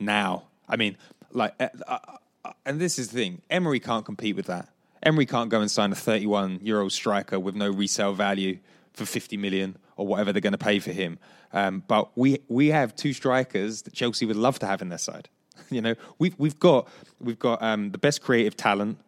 now. 0.00 0.48
I 0.68 0.76
mean, 0.76 0.96
like, 1.30 1.54
uh, 1.60 1.68
uh, 1.86 1.98
uh, 2.44 2.52
and 2.66 2.80
this 2.80 2.98
is 2.98 3.10
the 3.10 3.18
thing: 3.18 3.42
Emery 3.48 3.78
can't 3.78 4.04
compete 4.04 4.34
with 4.34 4.46
that. 4.46 4.68
Emery 5.02 5.26
can't 5.26 5.50
go 5.50 5.60
and 5.60 5.70
sign 5.70 5.90
a 5.92 5.96
31 5.96 6.60
year 6.62 6.80
old 6.80 6.92
striker 6.92 7.38
with 7.38 7.54
no 7.54 7.68
resale 7.70 8.12
value 8.12 8.58
for 8.94 9.06
50 9.06 9.36
million 9.36 9.76
or 9.96 10.06
whatever 10.06 10.32
they're 10.32 10.40
going 10.40 10.52
to 10.52 10.58
pay 10.58 10.78
for 10.78 10.92
him. 10.92 11.18
Um, 11.52 11.82
but 11.86 12.16
we 12.16 12.40
we 12.48 12.68
have 12.68 12.94
two 12.96 13.12
strikers 13.12 13.82
that 13.82 13.92
Chelsea 13.92 14.26
would 14.26 14.36
love 14.36 14.58
to 14.60 14.66
have 14.66 14.82
in 14.82 14.88
their 14.88 14.98
side. 14.98 15.28
you 15.70 15.80
know, 15.80 15.94
we've 16.18 16.34
we've 16.38 16.58
got 16.58 16.88
we've 17.20 17.38
got 17.38 17.62
um, 17.62 17.90
the 17.90 17.98
best 17.98 18.22
creative 18.22 18.56
talent, 18.56 18.98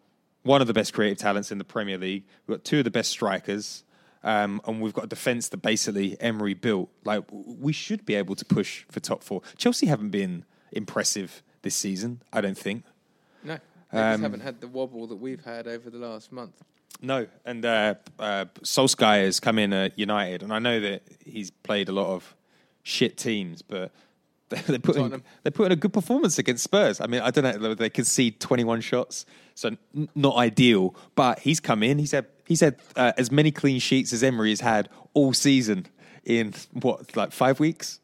one 0.42 0.60
of 0.60 0.66
the 0.66 0.74
best 0.74 0.92
creative 0.92 1.18
talents 1.18 1.50
in 1.50 1.58
the 1.58 1.64
Premier 1.64 1.98
League. 1.98 2.24
We've 2.46 2.58
got 2.58 2.64
two 2.64 2.78
of 2.78 2.84
the 2.84 2.90
best 2.90 3.10
strikers. 3.10 3.84
Um, 4.22 4.62
and 4.66 4.80
we've 4.80 4.94
got 4.94 5.04
a 5.04 5.08
defence 5.08 5.50
that 5.50 5.58
basically 5.58 6.18
Emery 6.18 6.54
built. 6.54 6.88
Like 7.04 7.24
we 7.30 7.74
should 7.74 8.06
be 8.06 8.14
able 8.14 8.34
to 8.36 8.44
push 8.46 8.84
for 8.90 8.98
top 8.98 9.22
four. 9.22 9.42
Chelsea 9.58 9.84
haven't 9.84 10.08
been 10.08 10.46
impressive 10.72 11.42
this 11.60 11.76
season. 11.76 12.22
I 12.32 12.40
don't 12.40 12.56
think. 12.56 12.84
No, 13.42 13.58
they 13.92 13.98
just 13.98 14.22
haven't 14.22 14.40
had 14.40 14.62
the 14.62 14.68
wobble 14.68 15.06
that 15.08 15.16
we've 15.16 15.44
had 15.44 15.66
over 15.66 15.90
the 15.90 15.98
last 15.98 16.32
month. 16.32 16.62
No, 17.00 17.26
and 17.44 17.64
uh, 17.64 17.94
uh, 18.18 18.46
Solskjaer 18.62 19.24
has 19.24 19.40
come 19.40 19.58
in 19.58 19.72
at 19.72 19.98
United, 19.98 20.42
and 20.42 20.52
I 20.52 20.58
know 20.58 20.80
that 20.80 21.02
he's 21.24 21.50
played 21.50 21.88
a 21.88 21.92
lot 21.92 22.06
of 22.06 22.34
shit 22.82 23.16
teams, 23.16 23.62
but 23.62 23.90
they 24.48 24.78
put 24.78 24.96
in, 24.96 25.22
they're 25.42 25.50
putting 25.50 25.72
a 25.72 25.76
good 25.76 25.92
performance 25.92 26.38
against 26.38 26.64
Spurs. 26.64 27.00
I 27.00 27.06
mean, 27.06 27.20
I 27.20 27.30
don't 27.30 27.60
know 27.60 27.74
they 27.74 27.90
concede 27.90 28.40
twenty 28.40 28.64
one 28.64 28.80
shots, 28.80 29.26
so 29.54 29.70
n- 29.94 30.08
not 30.14 30.36
ideal. 30.36 30.94
But 31.14 31.40
he's 31.40 31.60
come 31.60 31.82
in. 31.82 31.98
He's 31.98 32.12
had 32.12 32.26
he's 32.46 32.60
had 32.60 32.76
uh, 32.96 33.12
as 33.16 33.30
many 33.30 33.50
clean 33.50 33.80
sheets 33.80 34.12
as 34.12 34.22
Emery 34.22 34.50
has 34.50 34.60
had 34.60 34.88
all 35.14 35.32
season 35.32 35.86
in 36.24 36.54
what 36.72 37.16
like 37.16 37.32
five 37.32 37.58
weeks. 37.60 38.00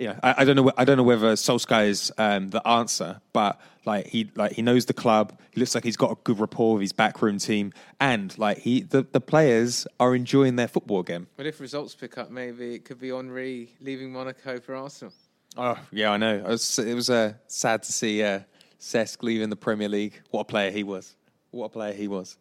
Know, 0.00 0.18
I, 0.22 0.34
I 0.38 0.44
don't 0.44 0.56
know. 0.56 0.72
I 0.76 0.84
don't 0.84 0.96
know 0.96 1.02
whether 1.02 1.32
Solskjaer 1.34 1.88
is 1.88 2.12
um, 2.16 2.48
the 2.48 2.66
answer, 2.66 3.20
but 3.32 3.60
like 3.84 4.06
he 4.06 4.30
like 4.34 4.52
he 4.52 4.62
knows 4.62 4.86
the 4.86 4.94
club. 4.94 5.38
He 5.50 5.60
looks 5.60 5.74
like 5.74 5.84
he's 5.84 5.96
got 5.96 6.10
a 6.10 6.14
good 6.24 6.38
rapport 6.38 6.74
with 6.74 6.82
his 6.82 6.92
backroom 6.92 7.38
team, 7.38 7.72
and 8.00 8.36
like 8.38 8.58
he 8.58 8.82
the, 8.82 9.02
the 9.02 9.20
players 9.20 9.86
are 9.98 10.14
enjoying 10.14 10.56
their 10.56 10.68
football 10.68 11.00
again. 11.00 11.26
But 11.36 11.46
if 11.46 11.60
results 11.60 11.94
pick 11.94 12.16
up, 12.18 12.30
maybe 12.30 12.74
it 12.74 12.84
could 12.84 12.98
be 12.98 13.10
Henry 13.10 13.74
leaving 13.80 14.12
Monaco 14.12 14.58
for 14.58 14.74
Arsenal. 14.74 15.12
Oh 15.56 15.78
yeah, 15.92 16.12
I 16.12 16.16
know. 16.16 16.36
It 16.36 16.46
was, 16.46 16.78
it 16.78 16.94
was 16.94 17.10
uh, 17.10 17.34
sad 17.46 17.82
to 17.82 17.92
see 17.92 18.22
uh, 18.22 18.40
Cesc 18.80 19.22
leaving 19.22 19.50
the 19.50 19.56
Premier 19.56 19.88
League. 19.88 20.20
What 20.30 20.40
a 20.40 20.44
player 20.44 20.70
he 20.70 20.82
was! 20.82 21.14
What 21.50 21.66
a 21.66 21.70
player 21.70 21.92
he 21.92 22.08
was. 22.08 22.38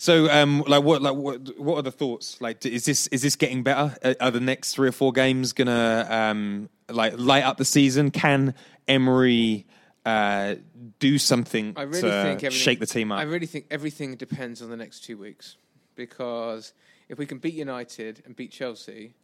So, 0.00 0.30
um, 0.30 0.64
like, 0.66 0.82
what, 0.82 1.02
like, 1.02 1.14
what, 1.14 1.58
what 1.58 1.76
are 1.76 1.82
the 1.82 1.90
thoughts? 1.90 2.40
Like, 2.40 2.64
is 2.64 2.86
this 2.86 3.06
is 3.08 3.20
this 3.20 3.36
getting 3.36 3.62
better? 3.62 3.94
Are 4.18 4.30
the 4.30 4.40
next 4.40 4.72
three 4.72 4.88
or 4.88 4.92
four 4.92 5.12
games 5.12 5.52
gonna 5.52 6.06
um, 6.08 6.70
like 6.92 7.14
light 7.16 7.44
up 7.44 7.56
the 7.56 7.64
season? 7.64 8.10
Can 8.10 8.54
Emery 8.88 9.66
uh, 10.04 10.56
do 10.98 11.18
something 11.18 11.74
I 11.76 11.82
really 11.82 12.00
to 12.02 12.22
think 12.22 12.44
everything, 12.44 12.50
shake 12.50 12.80
the 12.80 12.86
team 12.86 13.12
up? 13.12 13.18
I 13.18 13.22
really 13.22 13.46
think 13.46 13.66
everything 13.70 14.16
depends 14.16 14.62
on 14.62 14.70
the 14.70 14.76
next 14.76 15.00
two 15.00 15.18
weeks 15.18 15.56
because 15.94 16.72
if 17.08 17.18
we 17.18 17.26
can 17.26 17.38
beat 17.38 17.54
United 17.54 18.22
and 18.24 18.34
beat 18.34 18.50
Chelsea, 18.50 19.14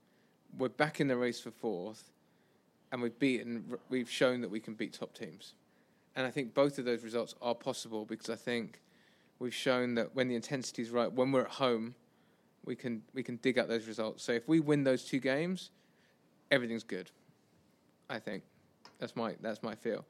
we're 0.59 0.69
back 0.69 1.01
in 1.01 1.09
the 1.09 1.17
race 1.17 1.41
for 1.41 1.51
fourth, 1.51 2.11
and 2.93 3.03
we've 3.03 3.19
beaten. 3.19 3.79
We've 3.89 4.11
shown 4.11 4.41
that 4.43 4.51
we 4.51 4.61
can 4.61 4.75
beat 4.75 4.93
top 4.93 5.15
teams, 5.15 5.55
and 6.15 6.27
I 6.27 6.31
think 6.31 6.55
both 6.55 6.79
of 6.79 6.85
those 6.85 7.03
results 7.03 7.35
are 7.41 7.55
possible 7.55 8.05
because 8.05 8.31
I 8.31 8.37
think 8.37 8.81
we've 9.39 9.55
shown 9.55 9.95
that 9.95 10.15
when 10.15 10.29
the 10.29 10.35
intensity 10.35 10.83
is 10.83 10.91
right, 10.91 11.11
when 11.11 11.33
we're 11.33 11.43
at 11.43 11.53
home, 11.53 11.95
we 12.65 12.77
can 12.77 13.03
we 13.15 13.23
can 13.23 13.37
dig 13.37 13.59
out 13.59 13.69
those 13.69 13.87
results. 13.87 14.23
So 14.23 14.33
if 14.33 14.47
we 14.49 14.61
win 14.61 14.85
those 14.85 15.05
two 15.05 15.21
games, 15.21 15.71
everything's 16.51 16.85
good. 16.85 17.11
I 18.09 18.19
think 18.19 18.43
that's 18.99 19.15
my 19.17 19.37
that's 19.41 19.63
my 19.63 19.75
feel. 19.75 20.05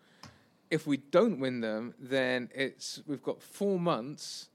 If 0.70 0.86
we 0.86 0.96
don't 0.96 1.38
win 1.38 1.60
them, 1.60 1.94
then 1.98 2.50
it's 2.54 3.00
we've 3.06 3.22
got 3.22 3.40
four 3.42 3.78
months 3.78 4.48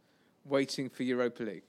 waiting 0.45 0.89
for 0.89 1.04
Europa 1.04 1.43
League, 1.43 1.63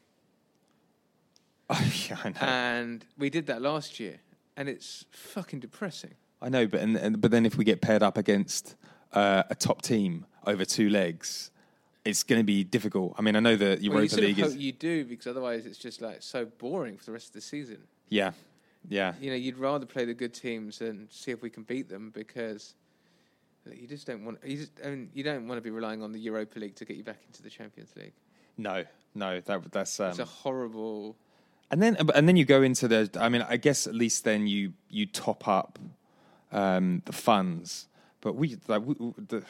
Oh, 1.70 1.92
yeah, 2.08 2.18
I 2.24 2.28
know. 2.30 2.36
and 2.40 3.04
we 3.18 3.30
did 3.30 3.46
that 3.46 3.62
last 3.62 4.00
year, 4.00 4.18
and 4.56 4.68
it's 4.68 5.04
fucking 5.10 5.60
depressing. 5.60 6.14
I 6.40 6.48
know, 6.48 6.66
but 6.66 6.80
and, 6.80 6.96
and 6.96 7.20
but 7.20 7.30
then 7.30 7.46
if 7.46 7.56
we 7.56 7.64
get 7.64 7.80
paired 7.80 8.02
up 8.02 8.18
against 8.18 8.74
uh, 9.12 9.44
a 9.48 9.54
top 9.54 9.80
team 9.82 10.26
over 10.46 10.64
two 10.64 10.90
legs, 10.90 11.50
it's 12.04 12.22
going 12.24 12.40
to 12.40 12.44
be 12.44 12.64
difficult. 12.64 13.14
I 13.16 13.22
mean, 13.22 13.36
I 13.36 13.40
know 13.40 13.56
that 13.56 13.78
Well, 13.78 13.82
you 13.82 13.90
Europa 13.92 14.08
sort 14.08 14.22
of 14.24 14.28
League 14.28 14.38
is 14.40 14.56
you 14.56 14.72
do 14.72 15.04
because 15.04 15.28
otherwise 15.28 15.64
it's 15.66 15.78
just 15.78 16.02
like 16.02 16.20
so 16.22 16.44
boring 16.46 16.96
for 16.98 17.04
the 17.06 17.12
rest 17.12 17.28
of 17.28 17.34
the 17.34 17.40
season. 17.40 17.78
yeah, 18.08 18.32
yeah. 18.88 19.14
You 19.20 19.30
know, 19.30 19.36
you'd 19.36 19.58
rather 19.58 19.86
play 19.86 20.04
the 20.04 20.14
good 20.14 20.34
teams 20.34 20.80
and 20.80 21.08
see 21.10 21.30
if 21.30 21.42
we 21.42 21.50
can 21.50 21.62
beat 21.62 21.88
them 21.88 22.10
because 22.14 22.74
you 23.70 23.86
just 23.86 24.06
don't 24.06 24.24
want. 24.24 24.38
You 24.44 24.56
just 24.56 24.72
I 24.84 24.90
mean, 24.90 25.10
you 25.14 25.22
don't 25.22 25.46
want 25.48 25.58
to 25.58 25.62
be 25.62 25.70
relying 25.70 26.02
on 26.02 26.12
the 26.12 26.18
Europa 26.20 26.58
League 26.58 26.74
to 26.76 26.84
get 26.84 26.96
you 26.96 27.04
back 27.04 27.18
into 27.26 27.42
the 27.42 27.50
Champions 27.50 27.90
League. 27.96 28.12
No, 28.58 28.84
no, 29.14 29.40
that 29.40 29.72
that's 29.72 29.98
um, 30.00 30.10
It's 30.10 30.18
a 30.18 30.24
horrible. 30.24 31.16
and 31.70 31.80
then 31.82 31.96
and 32.14 32.26
then 32.28 32.36
you 32.36 32.44
go 32.44 32.62
into 32.62 32.88
the. 32.88 33.08
I 33.18 33.28
mean, 33.28 33.42
I 33.48 33.56
guess 33.56 33.86
at 33.86 33.94
least 33.94 34.24
then 34.24 34.46
you 34.46 34.72
you 34.90 35.06
top 35.06 35.46
up 35.48 35.78
um, 36.50 37.02
the 37.06 37.12
funds, 37.12 37.88
but 38.20 38.34
we 38.34 38.56
like 38.68 38.82
we, 38.84 38.94
we- 38.98 39.14
the, 39.28 39.44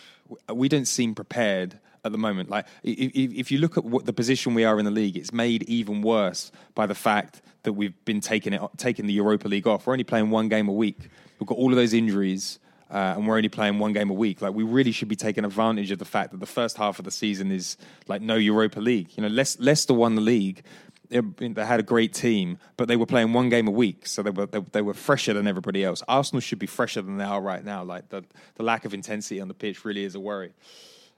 we 0.54 0.68
don't 0.68 0.86
seem 0.86 1.14
prepared 1.14 1.78
at 2.04 2.12
the 2.12 2.18
moment. 2.18 2.50
Like 2.50 2.66
if, 2.82 3.12
if 3.14 3.50
you 3.50 3.58
look 3.58 3.76
at 3.76 3.84
what 3.84 4.06
the 4.06 4.12
position 4.12 4.54
we 4.54 4.64
are 4.64 4.78
in 4.78 4.84
the 4.84 4.90
league, 4.90 5.16
it's 5.16 5.32
made 5.32 5.62
even 5.64 6.02
worse 6.02 6.50
by 6.74 6.86
the 6.86 6.94
fact 6.94 7.42
that 7.62 7.74
we've 7.74 8.04
been 8.04 8.20
taking 8.20 8.52
it 8.52 8.60
taking 8.76 9.06
the 9.06 9.12
Europa 9.12 9.48
League 9.48 9.66
off. 9.66 9.86
We're 9.86 9.94
only 9.94 10.04
playing 10.04 10.30
one 10.30 10.48
game 10.48 10.68
a 10.68 10.72
week. 10.72 10.98
We've 11.38 11.46
got 11.46 11.58
all 11.58 11.70
of 11.70 11.76
those 11.76 11.94
injuries. 11.94 12.58
Uh, 12.90 13.14
and 13.16 13.26
we're 13.26 13.38
only 13.38 13.48
playing 13.48 13.78
one 13.78 13.94
game 13.94 14.10
a 14.10 14.12
week. 14.12 14.42
Like 14.42 14.52
we 14.52 14.64
really 14.64 14.92
should 14.92 15.08
be 15.08 15.16
taking 15.16 15.46
advantage 15.46 15.90
of 15.90 15.98
the 15.98 16.04
fact 16.04 16.32
that 16.32 16.40
the 16.40 16.46
first 16.46 16.76
half 16.76 16.98
of 16.98 17.06
the 17.06 17.10
season 17.10 17.50
is 17.50 17.78
like 18.06 18.20
no 18.20 18.34
Europa 18.34 18.80
League. 18.80 19.08
You 19.16 19.22
know, 19.22 19.30
Leic- 19.30 19.56
Leicester 19.58 19.94
won 19.94 20.14
the 20.14 20.20
league. 20.20 20.62
They 21.08 21.20
they 21.20 21.64
had 21.64 21.80
a 21.80 21.82
great 21.82 22.12
team, 22.12 22.58
but 22.76 22.88
they 22.88 22.96
were 22.96 23.06
playing 23.06 23.32
one 23.32 23.48
game 23.48 23.66
a 23.66 23.70
week, 23.70 24.06
so 24.06 24.22
they 24.22 24.28
were 24.28 24.44
they, 24.44 24.60
they 24.72 24.82
were 24.82 24.92
fresher 24.92 25.32
than 25.32 25.46
everybody 25.46 25.82
else. 25.82 26.02
Arsenal 26.06 26.40
should 26.40 26.58
be 26.58 26.66
fresher 26.66 27.00
than 27.00 27.16
they 27.16 27.24
are 27.24 27.40
right 27.40 27.64
now. 27.64 27.82
Like 27.82 28.10
the 28.10 28.24
the 28.56 28.62
lack 28.62 28.84
of 28.84 28.92
intensity 28.92 29.40
on 29.40 29.48
the 29.48 29.54
pitch 29.54 29.86
really 29.86 30.04
is 30.04 30.14
a 30.14 30.20
worry. 30.20 30.52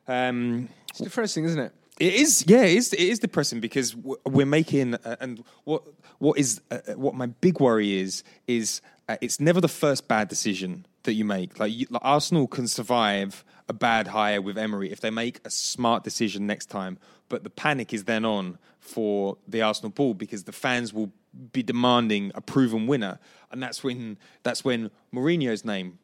Um, 0.06 0.68
It's 0.90 1.00
depressing, 1.00 1.44
isn't 1.44 1.58
it? 1.58 1.72
it 1.98 2.14
is, 2.14 2.44
yeah, 2.46 2.62
it 2.62 2.76
is. 2.76 2.92
It 2.92 3.00
is 3.00 3.18
depressing 3.18 3.60
because 3.60 3.94
we're 3.96 4.46
making, 4.46 4.94
uh, 4.94 5.16
and 5.20 5.44
what 5.64 5.82
what 6.18 6.38
is 6.38 6.60
uh, 6.70 6.78
uh, 6.88 6.92
what 6.94 7.14
my 7.14 7.26
big 7.26 7.60
worry 7.60 7.98
is 7.98 8.24
is 8.46 8.80
uh, 9.08 9.16
it's 9.20 9.38
never 9.38 9.60
the 9.60 9.68
first 9.68 10.08
bad 10.08 10.28
decision 10.28 10.86
that 11.04 11.12
you 11.14 11.24
make. 11.24 11.58
Like, 11.58 11.72
you, 11.72 11.86
like 11.90 12.02
Arsenal 12.04 12.46
can 12.46 12.66
survive 12.66 13.44
a 13.68 13.72
bad 13.72 14.08
hire 14.08 14.40
with 14.40 14.58
Emery 14.58 14.90
if 14.90 15.00
they 15.00 15.10
make 15.10 15.40
a 15.44 15.50
smart 15.50 16.04
decision 16.04 16.46
next 16.46 16.66
time, 16.66 16.98
but 17.28 17.44
the 17.44 17.50
panic 17.50 17.92
is 17.92 18.04
then 18.04 18.24
on 18.24 18.58
for 18.80 19.36
the 19.48 19.62
Arsenal 19.62 19.90
ball 19.90 20.14
because 20.14 20.44
the 20.44 20.52
fans 20.52 20.92
will 20.92 21.10
be 21.52 21.62
demanding 21.62 22.32
a 22.34 22.40
proven 22.40 22.86
winner, 22.86 23.18
and 23.50 23.62
that's 23.62 23.84
when 23.84 24.18
that's 24.42 24.64
when 24.64 24.90
Mourinho's 25.12 25.64
name 25.64 25.98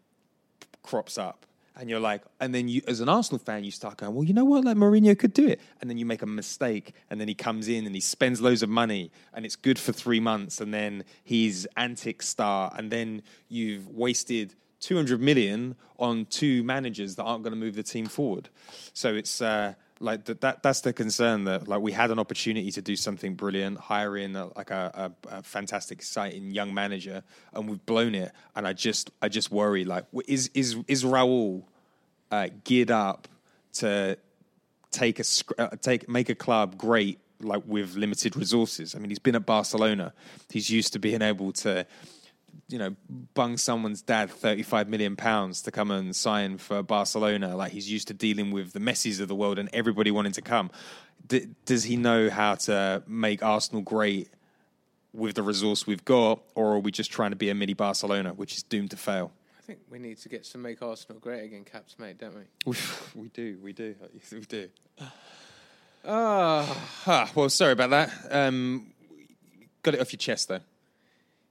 crops 0.82 1.18
up. 1.18 1.46
And 1.80 1.88
you're 1.88 1.98
like, 1.98 2.22
and 2.40 2.54
then 2.54 2.68
you, 2.68 2.82
as 2.86 3.00
an 3.00 3.08
Arsenal 3.08 3.38
fan, 3.38 3.64
you 3.64 3.70
start 3.70 3.96
going, 3.96 4.14
well, 4.14 4.22
you 4.22 4.34
know 4.34 4.44
what, 4.44 4.66
like 4.66 4.76
Mourinho 4.76 5.18
could 5.18 5.32
do 5.32 5.48
it. 5.48 5.62
And 5.80 5.88
then 5.88 5.96
you 5.96 6.04
make 6.04 6.20
a 6.20 6.26
mistake, 6.26 6.92
and 7.08 7.18
then 7.18 7.26
he 7.26 7.34
comes 7.34 7.68
in 7.68 7.86
and 7.86 7.94
he 7.94 8.02
spends 8.02 8.38
loads 8.38 8.62
of 8.62 8.68
money, 8.68 9.10
and 9.32 9.46
it's 9.46 9.56
good 9.56 9.78
for 9.78 9.90
three 9.90 10.20
months, 10.20 10.60
and 10.60 10.74
then 10.74 11.04
he's 11.24 11.66
antic 11.78 12.20
star, 12.20 12.70
and 12.76 12.90
then 12.90 13.22
you've 13.48 13.88
wasted 13.88 14.54
200 14.80 15.22
million 15.22 15.74
on 15.98 16.26
two 16.26 16.62
managers 16.64 17.16
that 17.16 17.22
aren't 17.22 17.44
going 17.44 17.52
to 17.54 17.58
move 17.58 17.76
the 17.76 17.82
team 17.82 18.04
forward. 18.04 18.50
So 18.92 19.14
it's 19.14 19.40
uh, 19.40 19.72
like 20.00 20.26
that, 20.26 20.42
that. 20.42 20.62
That's 20.62 20.82
the 20.82 20.92
concern 20.92 21.44
that 21.44 21.66
like 21.66 21.80
we 21.80 21.92
had 21.92 22.10
an 22.10 22.18
opportunity 22.18 22.70
to 22.72 22.82
do 22.82 22.94
something 22.94 23.36
brilliant, 23.36 23.78
hire 23.78 24.18
in 24.18 24.36
a, 24.36 24.54
like 24.54 24.70
a, 24.70 25.12
a, 25.30 25.36
a 25.36 25.42
fantastic, 25.42 25.98
exciting 25.98 26.50
young 26.50 26.74
manager, 26.74 27.22
and 27.54 27.70
we've 27.70 27.84
blown 27.86 28.14
it. 28.14 28.32
And 28.54 28.66
I 28.66 28.74
just, 28.74 29.10
I 29.22 29.28
just 29.28 29.50
worry. 29.50 29.84
Like, 29.84 30.04
is 30.26 30.50
is 30.52 30.76
is 30.88 31.04
Raul 31.04 31.64
uh, 32.30 32.48
geared 32.64 32.90
up 32.90 33.28
to 33.74 34.16
take 34.90 35.20
a 35.20 35.24
uh, 35.58 35.68
take 35.80 36.08
make 36.08 36.28
a 36.28 36.34
club 36.34 36.76
great 36.76 37.18
like 37.40 37.62
with 37.66 37.96
limited 37.96 38.36
resources. 38.36 38.94
I 38.94 38.98
mean, 38.98 39.10
he's 39.10 39.18
been 39.18 39.36
at 39.36 39.46
Barcelona. 39.46 40.12
He's 40.50 40.68
used 40.68 40.92
to 40.92 40.98
being 40.98 41.22
able 41.22 41.52
to, 41.52 41.86
you 42.68 42.78
know, 42.78 42.94
bung 43.34 43.56
someone's 43.56 44.02
dad 44.02 44.30
thirty-five 44.30 44.88
million 44.88 45.16
pounds 45.16 45.62
to 45.62 45.70
come 45.70 45.90
and 45.90 46.14
sign 46.14 46.58
for 46.58 46.82
Barcelona. 46.82 47.56
Like 47.56 47.72
he's 47.72 47.90
used 47.90 48.08
to 48.08 48.14
dealing 48.14 48.50
with 48.50 48.72
the 48.72 48.80
Messis 48.80 49.20
of 49.20 49.28
the 49.28 49.34
world 49.34 49.58
and 49.58 49.70
everybody 49.72 50.10
wanting 50.10 50.32
to 50.32 50.42
come. 50.42 50.70
D- 51.26 51.48
does 51.64 51.84
he 51.84 51.96
know 51.96 52.28
how 52.28 52.56
to 52.56 53.02
make 53.06 53.42
Arsenal 53.42 53.82
great 53.82 54.28
with 55.12 55.34
the 55.34 55.42
resource 55.42 55.86
we've 55.86 56.04
got, 56.04 56.40
or 56.54 56.74
are 56.74 56.78
we 56.78 56.90
just 56.90 57.10
trying 57.10 57.30
to 57.30 57.36
be 57.36 57.50
a 57.50 57.54
mini 57.54 57.74
Barcelona, 57.74 58.32
which 58.34 58.56
is 58.56 58.62
doomed 58.62 58.90
to 58.90 58.96
fail? 58.96 59.32
I 59.70 59.74
think 59.74 59.84
we 59.88 60.00
need 60.00 60.18
to 60.18 60.28
get 60.28 60.44
some 60.44 60.62
make 60.62 60.82
Arsenal 60.82 61.20
great 61.20 61.44
again, 61.44 61.62
caps, 61.62 61.96
mate, 61.96 62.18
don't 62.18 62.34
we? 62.34 62.74
We, 63.14 63.28
do, 63.28 63.56
we 63.62 63.72
do, 63.72 63.94
we 64.32 64.40
do. 64.40 64.68
Ah, 66.04 66.88
Ah, 67.06 67.30
well, 67.36 67.48
sorry 67.48 67.70
about 67.70 67.90
that. 67.90 68.10
Um, 68.32 68.88
got 69.84 69.94
it 69.94 70.00
off 70.00 70.12
your 70.12 70.18
chest, 70.18 70.48
though. 70.48 70.58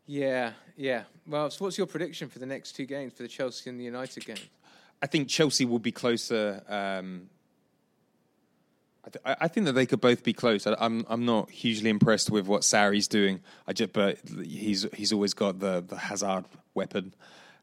yeah, 0.05 0.51
yeah. 0.75 1.03
Well, 1.25 1.49
so 1.49 1.63
what's 1.63 1.77
your 1.77 1.87
prediction 1.87 2.27
for 2.27 2.39
the 2.39 2.45
next 2.45 2.73
two 2.73 2.85
games 2.85 3.13
for 3.13 3.23
the 3.23 3.29
Chelsea 3.29 3.69
and 3.69 3.79
the 3.79 3.85
United 3.85 4.25
game? 4.25 4.35
I 5.01 5.07
think 5.07 5.29
Chelsea 5.29 5.63
will 5.63 5.79
be 5.79 5.93
closer. 5.93 6.61
Um, 6.67 7.29
I, 9.05 9.09
th- 9.11 9.37
I 9.39 9.47
think 9.47 9.65
that 9.65 9.73
they 9.73 9.85
could 9.85 10.01
both 10.01 10.25
be 10.25 10.33
close. 10.33 10.67
I, 10.67 10.75
I'm 10.77 11.05
I'm 11.07 11.23
not 11.23 11.49
hugely 11.49 11.89
impressed 11.89 12.29
with 12.31 12.47
what 12.47 12.63
Sarri's 12.63 13.07
doing. 13.07 13.39
I 13.65 13.71
just, 13.71 13.93
but 13.93 14.17
he's 14.43 14.85
he's 14.93 15.13
always 15.13 15.33
got 15.33 15.59
the 15.59 15.79
the 15.87 15.95
Hazard 15.95 16.43
weapon. 16.73 17.13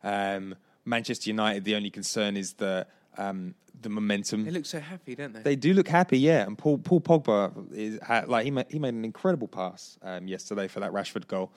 Um, 0.06 0.54
Manchester 0.84 1.28
United. 1.30 1.64
The 1.64 1.74
only 1.74 1.90
concern 1.90 2.36
is 2.36 2.54
the 2.54 2.86
um, 3.18 3.54
the 3.80 3.88
momentum. 3.88 4.44
They 4.44 4.50
look 4.52 4.66
so 4.66 4.80
happy, 4.80 5.14
don't 5.14 5.32
they? 5.32 5.40
They 5.40 5.56
do 5.56 5.74
look 5.74 5.88
happy, 5.88 6.18
yeah. 6.18 6.46
And 6.46 6.56
Paul 6.56 6.78
Paul 6.78 7.00
Pogba 7.00 7.72
is 7.72 7.98
like 8.28 8.44
he 8.44 8.50
made, 8.50 8.66
he 8.70 8.78
made 8.78 8.94
an 8.94 9.04
incredible 9.04 9.48
pass 9.48 9.98
um, 10.02 10.28
yesterday 10.28 10.68
for 10.68 10.80
that 10.80 10.92
Rashford 10.92 11.26
goal, 11.26 11.52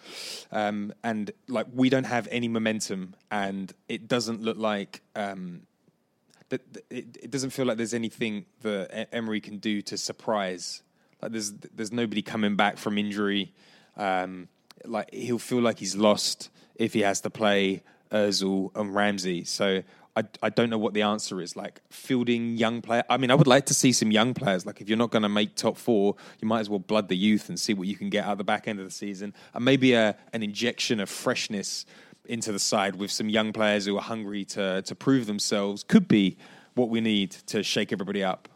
um, 0.52 0.94
and 1.04 1.32
like 1.48 1.68
we 1.74 1.90
don't 1.90 2.06
have 2.06 2.28
any 2.32 2.48
momentum, 2.48 3.16
and 3.30 3.72
it 3.88 4.08
doesn't 4.08 4.42
look 4.42 4.58
like 4.58 5.02
um, 5.16 5.62
that 6.50 6.62
it, 6.90 7.18
it 7.22 7.32
doesn't 7.32 7.52
feel 7.52 7.66
like 7.66 7.78
there's 7.78 7.94
anything 7.94 8.46
that 8.62 9.10
Emery 9.14 9.42
can 9.42 9.58
do 9.58 9.82
to 9.84 9.98
surprise. 9.98 10.82
Like 11.22 11.34
there's 11.34 11.52
there's 11.52 11.92
nobody 11.92 12.24
coming 12.24 12.56
back 12.56 12.78
from 12.78 12.98
injury. 12.98 13.54
Um, 13.96 14.48
like 14.86 15.14
he'll 15.14 15.40
feel 15.40 15.62
like 15.62 15.78
he's 15.78 15.96
lost 15.96 16.50
if 16.76 16.94
he 16.94 17.02
has 17.02 17.22
to 17.22 17.30
play 17.30 17.84
Özil 18.12 18.72
and 18.76 18.94
Ramsey. 18.94 19.44
So 19.44 19.84
I 20.16 20.24
I 20.42 20.50
don't 20.50 20.70
know 20.70 20.78
what 20.78 20.94
the 20.94 21.04
answer 21.04 21.42
is. 21.42 21.56
Like 21.56 21.82
fielding 21.90 22.58
young 22.58 22.82
player. 22.82 23.04
I 23.10 23.18
mean, 23.18 23.32
I 23.32 23.36
would 23.36 23.48
like 23.48 23.66
to 23.68 23.74
see 23.74 23.92
some 23.92 24.12
young 24.12 24.34
players. 24.34 24.66
Like 24.66 24.82
if 24.82 24.90
you're 24.90 24.98
not 24.98 25.12
going 25.12 25.24
to 25.24 25.30
make 25.30 25.56
top 25.56 25.78
four, 25.78 26.16
you 26.42 26.48
might 26.48 26.62
as 26.62 26.70
well 26.70 26.80
blood 26.80 27.08
the 27.08 27.18
youth 27.18 27.50
and 27.50 27.60
see 27.60 27.74
what 27.74 27.88
you 27.88 27.96
can 27.96 28.10
get 28.10 28.26
out 28.26 28.38
the 28.38 28.44
back 28.44 28.68
end 28.68 28.80
of 28.80 28.86
the 28.86 28.92
season, 28.92 29.34
and 29.54 29.64
maybe 29.66 29.94
a 29.94 30.16
an 30.34 30.44
injection 30.44 31.00
of 31.00 31.10
freshness 31.10 31.86
into 32.26 32.52
the 32.52 32.60
side 32.60 32.96
with 32.96 33.12
some 33.12 33.28
young 33.28 33.52
players 33.52 33.86
who 33.86 33.98
are 33.98 34.02
hungry 34.04 34.46
to 34.46 34.82
to 34.84 34.96
prove 34.96 35.26
themselves 35.26 35.84
could 35.84 36.08
be 36.08 36.38
what 36.76 36.90
we 36.90 37.02
need 37.02 37.32
to 37.32 37.64
shake 37.64 37.92
everybody 37.92 38.24
up. 38.24 38.48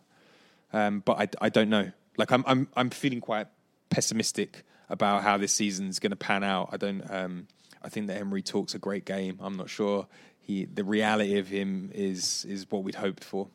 Um, 0.71 1.01
but 1.05 1.19
I, 1.19 1.45
I 1.45 1.49
don't 1.49 1.69
know. 1.69 1.91
Like 2.17 2.31
I'm 2.31 2.43
I'm 2.47 2.67
I'm 2.75 2.89
feeling 2.89 3.21
quite 3.21 3.47
pessimistic 3.89 4.63
about 4.89 5.23
how 5.23 5.37
this 5.37 5.53
season's 5.53 5.99
going 5.99 6.11
to 6.11 6.15
pan 6.15 6.43
out. 6.43 6.69
I 6.71 6.77
don't. 6.77 7.09
Um, 7.09 7.47
I 7.83 7.89
think 7.89 8.07
that 8.07 8.17
Emery 8.17 8.41
talks 8.41 8.73
a 8.75 8.79
great 8.79 9.05
game. 9.05 9.37
I'm 9.41 9.57
not 9.57 9.69
sure 9.69 10.07
he 10.39 10.65
the 10.65 10.83
reality 10.83 11.37
of 11.37 11.47
him 11.47 11.89
is 11.93 12.45
is 12.45 12.69
what 12.69 12.83
we'd 12.83 12.95
hoped 12.95 13.23
for. 13.23 13.47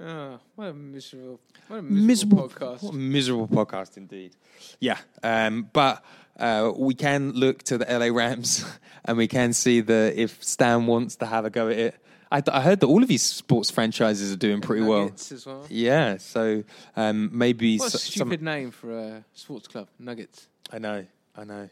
Oh, 0.00 0.38
what 0.54 0.66
a 0.66 0.72
miserable, 0.72 1.40
what 1.66 1.78
a 1.78 1.82
miserable, 1.82 2.48
podcast. 2.48 2.82
What 2.82 2.94
a 2.94 2.96
miserable 2.96 3.48
podcast 3.48 3.96
indeed. 3.96 4.36
Yeah, 4.78 4.98
um, 5.22 5.68
but 5.72 6.04
uh, 6.38 6.72
we 6.76 6.94
can 6.94 7.32
look 7.32 7.64
to 7.64 7.76
the 7.76 7.86
LA 7.86 8.06
Rams 8.16 8.64
and 9.04 9.18
we 9.18 9.26
can 9.26 9.52
see 9.52 9.80
that 9.80 10.14
if 10.16 10.42
Stan 10.44 10.86
wants 10.86 11.16
to 11.16 11.26
have 11.26 11.44
a 11.44 11.50
go 11.50 11.68
at 11.68 11.78
it. 11.78 11.94
I, 12.32 12.40
I 12.52 12.60
heard 12.60 12.78
that 12.80 12.86
all 12.86 13.02
of 13.02 13.08
these 13.08 13.24
sports 13.24 13.72
franchises 13.72 14.32
are 14.32 14.36
doing 14.36 14.60
pretty 14.60 14.84
well. 14.84 15.00
Nuggets 15.06 15.32
as 15.32 15.44
well. 15.46 15.66
Yeah, 15.68 16.18
so 16.18 16.62
um, 16.96 17.28
maybe 17.36 17.76
What 17.78 17.92
a 17.92 17.96
s- 17.96 18.04
some- 18.04 18.28
stupid 18.28 18.42
name 18.42 18.70
for 18.70 18.96
a 18.96 19.24
sports 19.34 19.66
club, 19.66 19.88
Nuggets. 19.98 20.46
I 20.72 20.78
know, 20.78 21.04
I 21.36 21.42
know, 21.42 21.68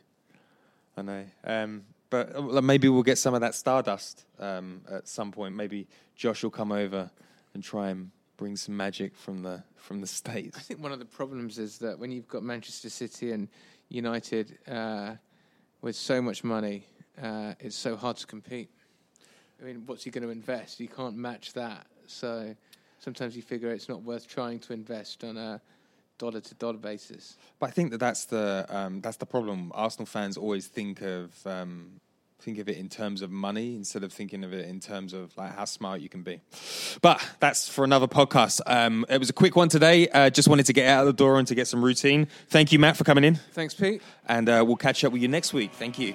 I 0.99 1.03
know. 1.03 1.25
Um, 1.45 1.85
but 2.11 2.35
uh, 2.35 2.61
maybe 2.61 2.89
we'll 2.89 3.03
get 3.03 3.19
some 3.19 3.35
of 3.35 3.41
that 3.43 3.55
stardust 3.55 4.25
um, 4.41 4.81
at 4.91 5.07
some 5.07 5.31
point. 5.31 5.55
Maybe 5.55 5.87
Josh 6.17 6.43
will 6.43 6.51
come 6.51 6.73
over 6.73 7.11
and 7.55 7.63
try 7.63 7.91
and 7.91 8.11
bring 8.37 8.57
some 8.57 8.77
magic 8.77 9.15
from 9.15 9.43
the 9.43 9.63
from 9.77 10.01
the 10.01 10.07
states. 10.07 10.57
I 10.59 10.61
think 10.61 10.83
one 10.83 10.93
of 10.93 10.99
the 10.99 11.05
problems 11.05 11.59
is 11.59 11.79
that 11.79 11.99
when 11.99 12.11
you've 12.11 12.29
got 12.29 12.43
Manchester 12.43 12.91
City 12.91 13.33
and 13.33 13.49
United 13.89 14.59
uh, 14.67 15.15
with 15.83 15.97
so 15.97 16.21
much 16.21 16.45
money, 16.45 16.85
uh, 17.23 17.55
it's 17.61 17.77
so 17.77 17.97
hard 17.97 18.17
to 18.17 18.27
compete. 18.27 18.71
I 19.61 19.65
mean, 19.65 19.85
what's 19.87 20.05
he 20.05 20.11
going 20.11 20.25
to 20.25 20.31
invest? 20.31 20.81
You 20.81 20.89
can't 20.89 21.17
match 21.17 21.53
that. 21.55 21.87
So 22.07 22.55
sometimes 22.99 23.37
you 23.37 23.43
figure 23.43 23.71
it's 23.71 23.89
not 23.89 24.03
worth 24.03 24.29
trying 24.29 24.59
to 24.61 24.73
invest 24.73 25.25
on 25.25 25.37
a 25.37 25.61
dollar 26.19 26.41
to 26.41 26.55
dollar 26.57 26.79
basis. 26.79 27.37
But 27.59 27.69
I 27.69 27.71
think 27.73 27.91
that 27.93 27.99
that's 27.99 28.27
the 28.27 28.67
um, 28.69 29.01
that's 29.01 29.17
the 29.17 29.27
problem. 29.27 29.73
Arsenal 29.75 30.07
fans 30.07 30.37
always 30.37 30.67
think 30.67 31.01
of 31.03 31.35
um, 31.47 32.01
think 32.41 32.59
of 32.59 32.69
it 32.69 32.77
in 32.77 32.89
terms 32.89 33.21
of 33.23 33.31
money 33.33 33.75
instead 33.75 34.05
of 34.05 34.13
thinking 34.13 34.45
of 34.45 34.53
it 34.53 34.69
in 34.69 34.79
terms 34.79 35.13
of 35.13 35.37
like 35.37 35.55
how 35.55 35.65
smart 35.65 36.01
you 36.01 36.09
can 36.09 36.23
be. 36.23 36.41
But 37.03 37.21
that's 37.41 37.69
for 37.69 37.83
another 37.85 38.07
podcast. 38.07 38.61
Um, 38.67 39.05
it 39.09 39.19
was 39.19 39.29
a 39.29 39.33
quick 39.33 39.57
one 39.57 39.69
today. 39.69 40.09
Uh, 40.09 40.31
just 40.31 40.49
wanted 40.49 40.67
to 40.67 40.73
get 40.73 40.87
out 40.89 41.01
of 41.01 41.07
the 41.07 41.13
door 41.15 41.39
and 41.39 41.49
to 41.49 41.55
get 41.57 41.67
some 41.67 41.85
routine. 41.85 42.29
Thank 42.49 42.71
you, 42.73 42.79
Matt, 42.79 42.97
for 42.97 43.05
coming 43.05 43.25
in, 43.25 43.37
Thanks, 43.53 43.75
Pete. 43.75 44.03
and 44.29 44.49
uh, 44.49 44.63
we'll 44.67 44.77
catch 44.77 45.03
up 45.05 45.13
with 45.13 45.21
you 45.23 45.29
next 45.29 45.53
week. 45.53 45.73
Thank 45.73 45.99
you. 45.99 46.15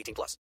18 0.00 0.14
plus. 0.14 0.38